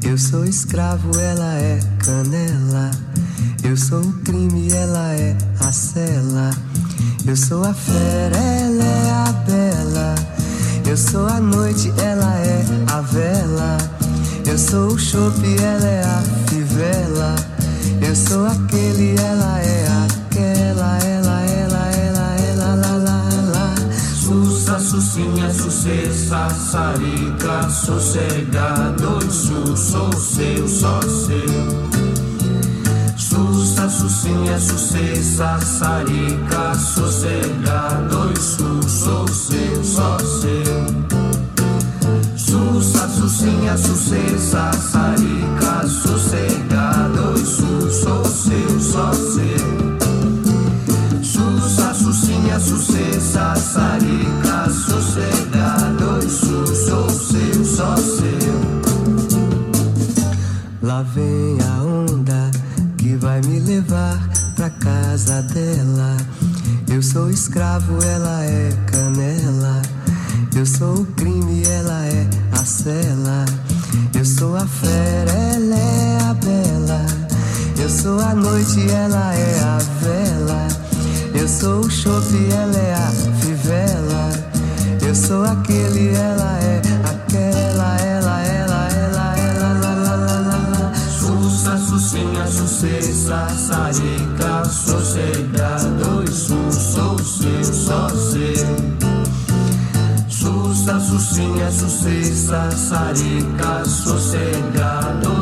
[0.05, 2.91] Eu sou escravo, ela é canela.
[3.63, 6.51] Eu sou o crime, ela é a cela.
[7.25, 10.15] Eu sou a fera, ela é a bela.
[10.85, 13.77] Eu sou a noite, ela é a vela.
[14.45, 17.35] Eu sou o chope, ela é a fivela.
[18.05, 20.22] Eu sou aquele, ela é aquela.
[24.93, 31.39] Sucinha, sucessa, sarica, sossegado su, sou seu, só seu.
[33.17, 40.85] Sussa, sucinha, sucessa, sarica, sossegado su, sou seu, só seu.
[42.37, 49.92] Sussa, sucinha, sucessa, sarica, sossegado su, sou seu, só seu.
[52.59, 58.53] Sucinha, sucessa, sarica, sossegado su, sou seu, só seu.
[60.81, 62.51] Lá vem a onda
[62.97, 66.17] que vai me levar pra casa dela.
[66.89, 69.81] Eu sou escravo, ela é canela.
[70.55, 73.45] Eu sou o crime, ela é a cela.
[74.13, 77.05] Eu sou a fera, ela é a bela.
[77.79, 80.82] Eu sou a noite, ela é a vela.
[81.35, 83.11] Eu sou o chope, ela é a
[83.41, 84.29] fivela.
[85.05, 87.97] Eu sou aquele, ela é aquela.
[87.97, 90.93] Ela, ela, ela, ela, lá, lá, lá, lá, lá.
[90.95, 94.63] Sussa, sucinha, sucessa, sarica,
[96.23, 98.67] e su, sou seu, só seu.
[100.29, 103.83] Sussa, sucinha, sucessa, sarica,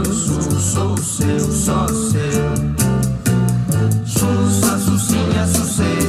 [0.04, 2.61] e su, sou seu, só seu.
[5.48, 6.01] Sucinha,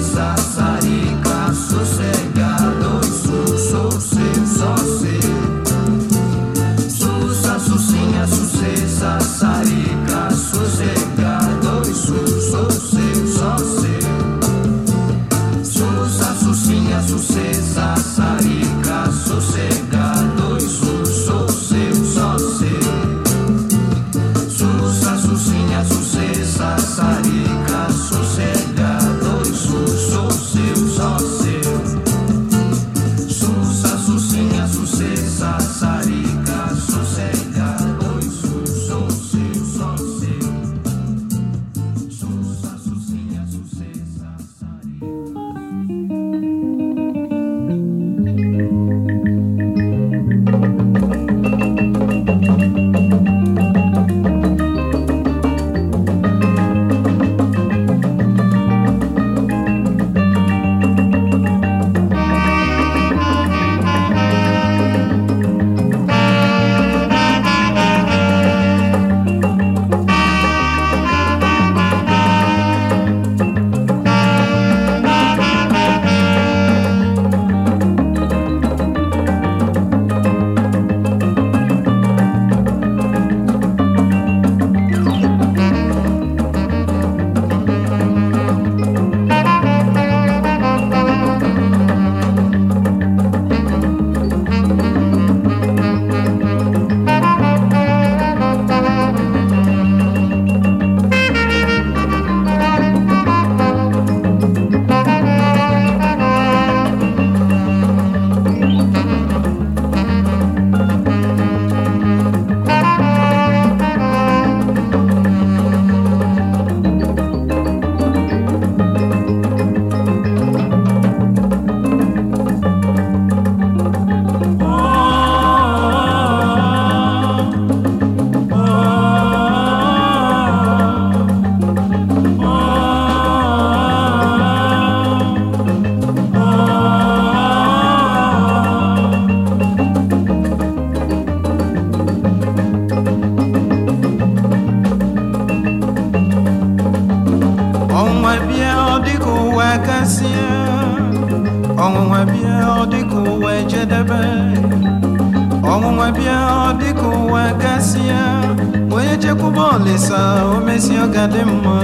[159.84, 161.76] chekwuba olisa o mesi ọ ga dị mma.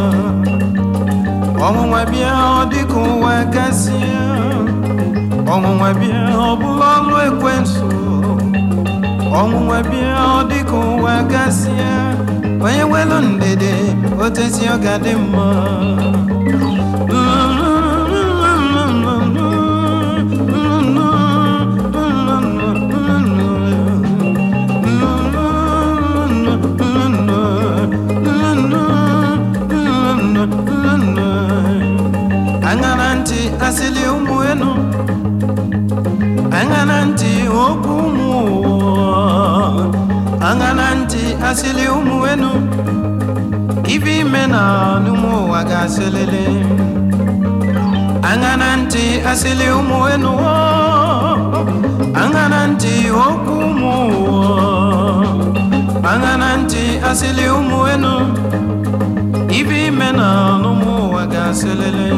[1.66, 4.24] Ọnwụnwa bịa ọ dịka ụwa gasịa.
[5.52, 7.88] Ọnwụnwa bịa ọ bụla ọlụ ekwensu
[9.40, 11.92] ọnwụnwa bịa ọ dịka ụwa gasịa.
[12.64, 13.72] Onye welu ndede
[14.24, 15.46] otesi ọ ga dị mma
[37.68, 38.40] Angananti
[40.40, 42.50] angana nti asili umu wenu.
[43.82, 46.46] Kivi mena numu waga selele
[48.22, 50.32] angana nti asili umu wenu.
[52.14, 54.58] Angana nti okumuwa
[57.10, 58.12] asili umu wenu.
[59.48, 62.12] Kivi mena numu waga selele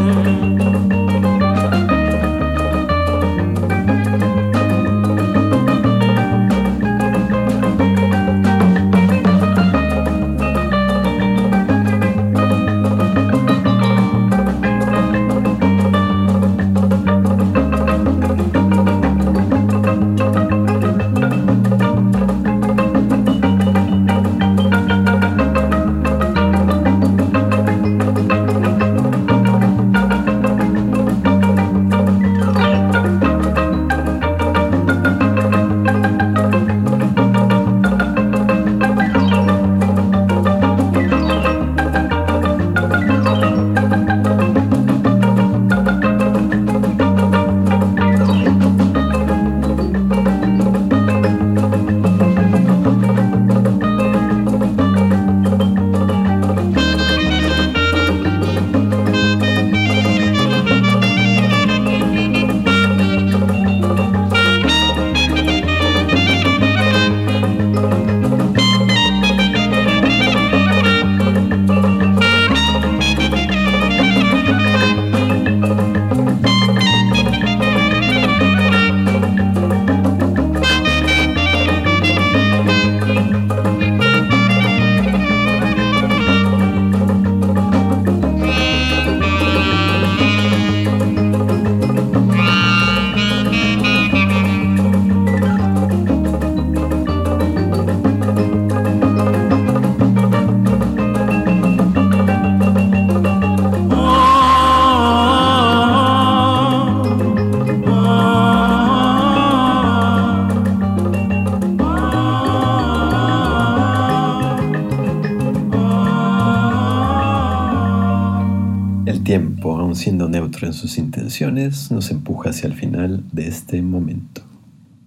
[119.95, 124.43] siendo neutro en sus intenciones, nos empuja hacia el final de este momento.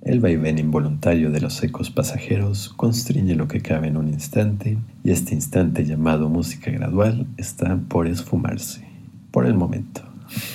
[0.01, 5.11] El vaivén involuntario de los ecos pasajeros constriñe lo que cabe en un instante, y
[5.11, 8.85] este instante llamado música gradual está por esfumarse.
[9.31, 10.01] Por el momento.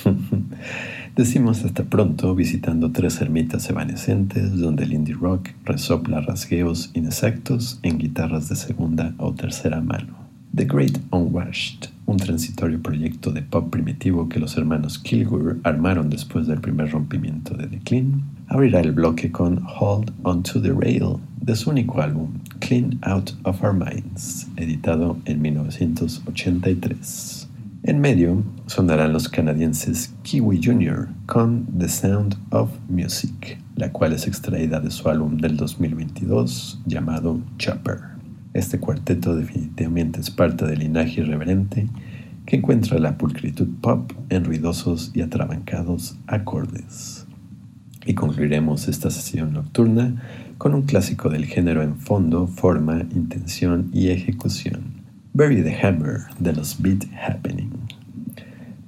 [1.15, 7.97] Decimos hasta pronto visitando tres ermitas evanescentes donde el indie rock resopla rasgueos inexactos en
[7.97, 10.15] guitarras de segunda o tercera mano.
[10.55, 11.78] The Great Unwashed,
[12.09, 17.55] un transitorio proyecto de pop primitivo que los hermanos Kilgore armaron después del primer rompimiento
[17.55, 22.31] de The Clean, abrirá el bloque con Hold Onto the Rail de su único álbum
[22.59, 27.47] Clean Out of Our Minds, editado en 1983.
[27.83, 31.09] En medio sonarán los canadienses Kiwi Jr.
[31.27, 37.39] con The Sound of Music, la cual es extraída de su álbum del 2022 llamado
[37.57, 38.18] Chopper.
[38.59, 41.87] Este cuarteto definitivamente es parte del linaje irreverente
[42.45, 47.25] que encuentra la pulcritud pop en ruidosos y atrabancados acordes.
[48.05, 50.21] Y concluiremos esta sesión nocturna
[50.57, 54.81] con un clásico del género en fondo, forma, intención y ejecución.
[55.31, 57.71] Bury the Hammer de los Beat Happening.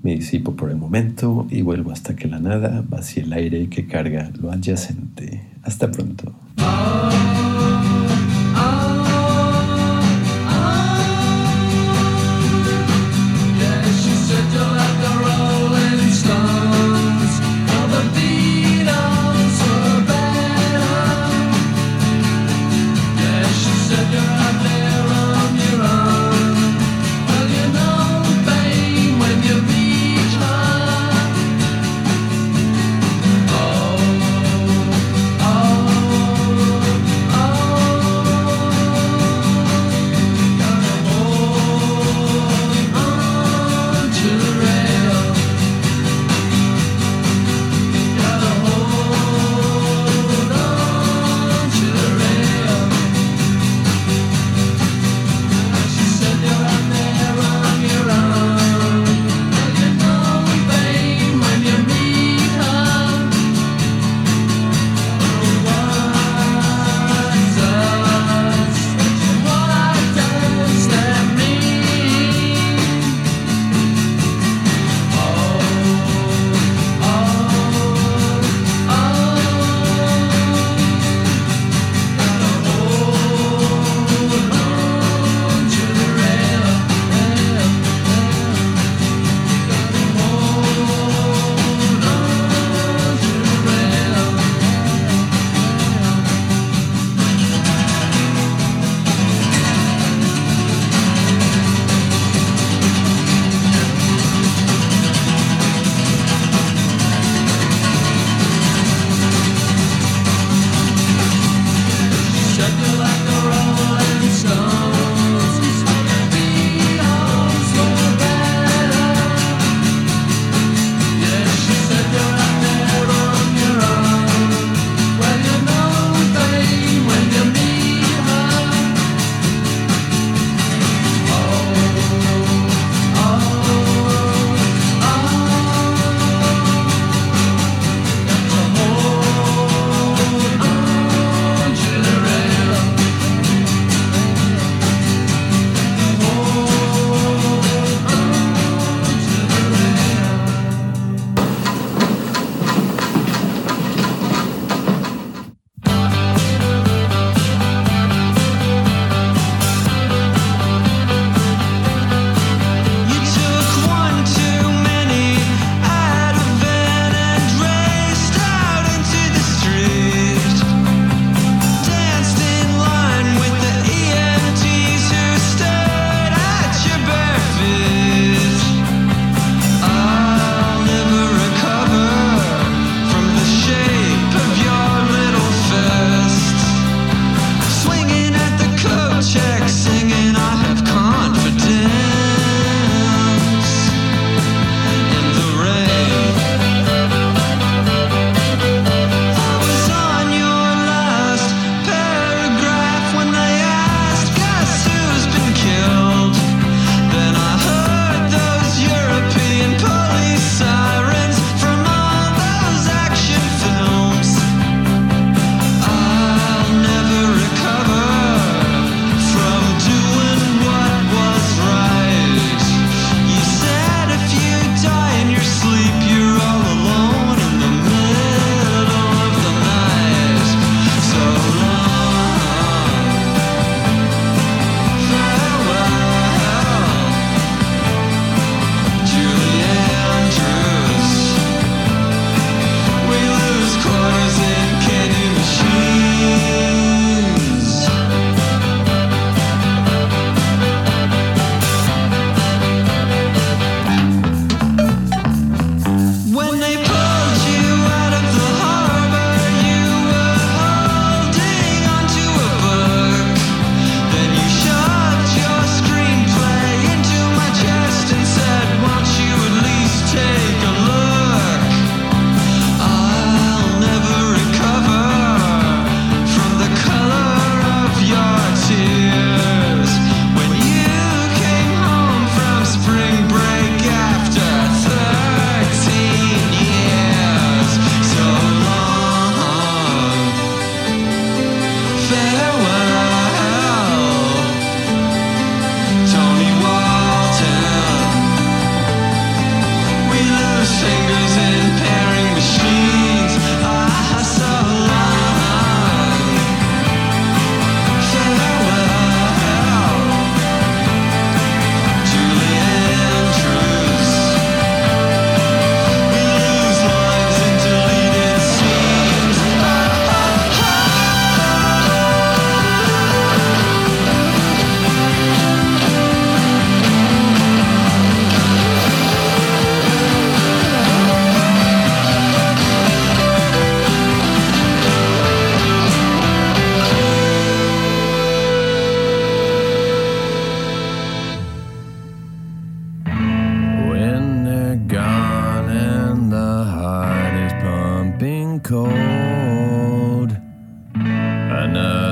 [0.03, 3.87] Me disipo por el momento y vuelvo hasta que la nada vacíe el aire que
[3.87, 5.43] carga lo adyacente.
[5.63, 6.35] Hasta pronto.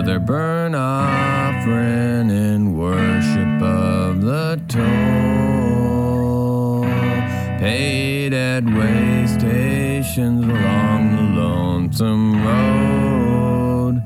[0.10, 4.82] their burnt offering in worship of the toll
[7.60, 14.02] paid at way stations along the lonesome road.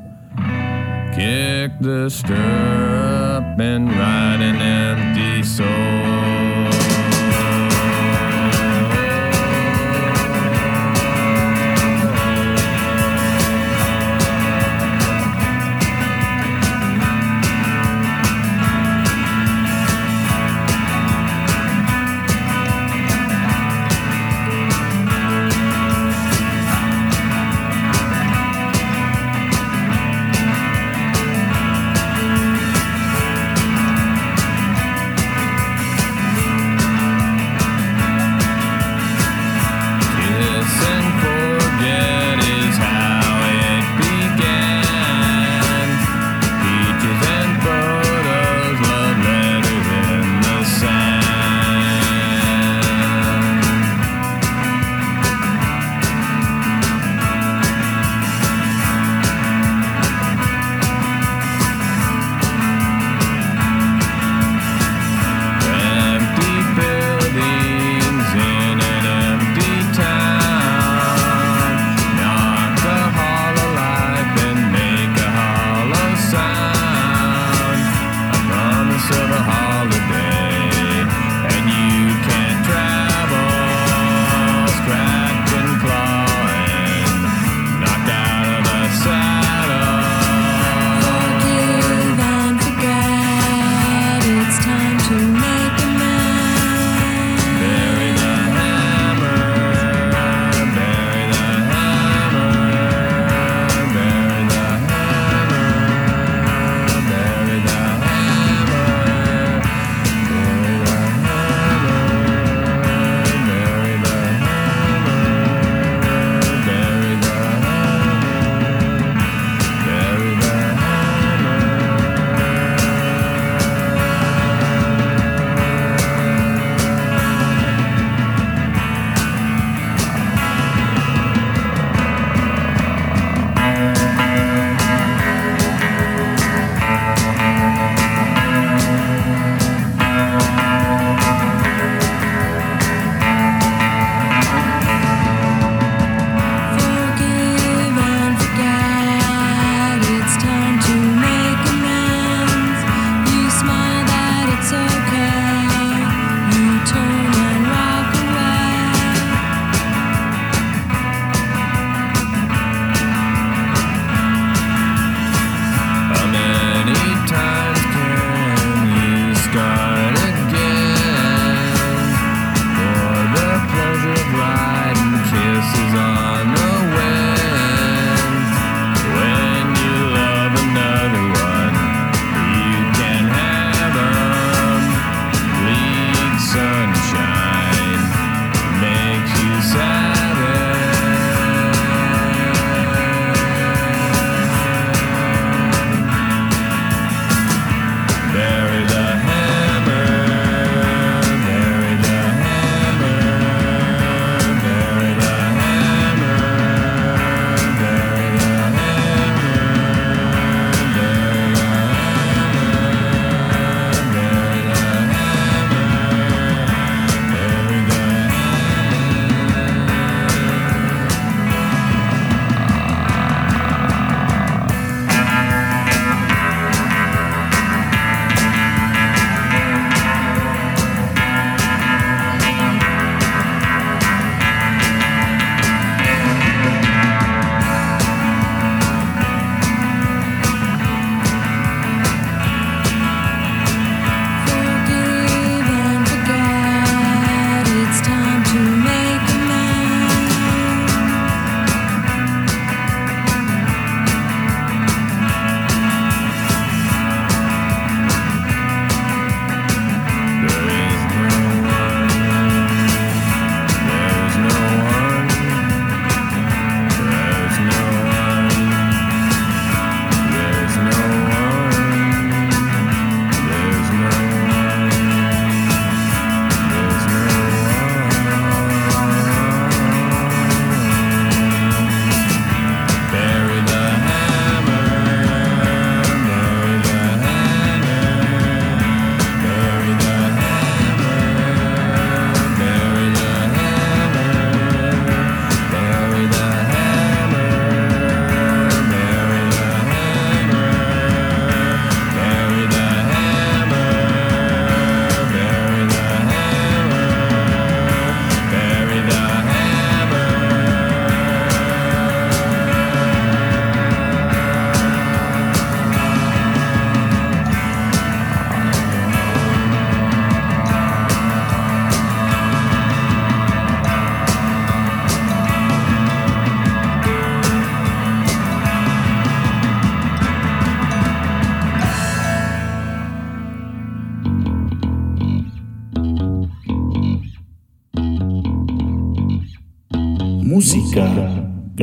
[1.16, 6.23] Kick the stirrup and ride an empty soul.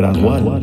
[0.00, 0.62] Gradual.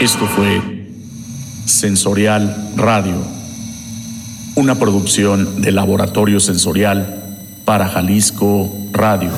[0.00, 0.86] Esto fue
[1.66, 3.16] Sensorial Radio,
[4.56, 9.30] una producción de laboratorio sensorial para Jalisco Radio.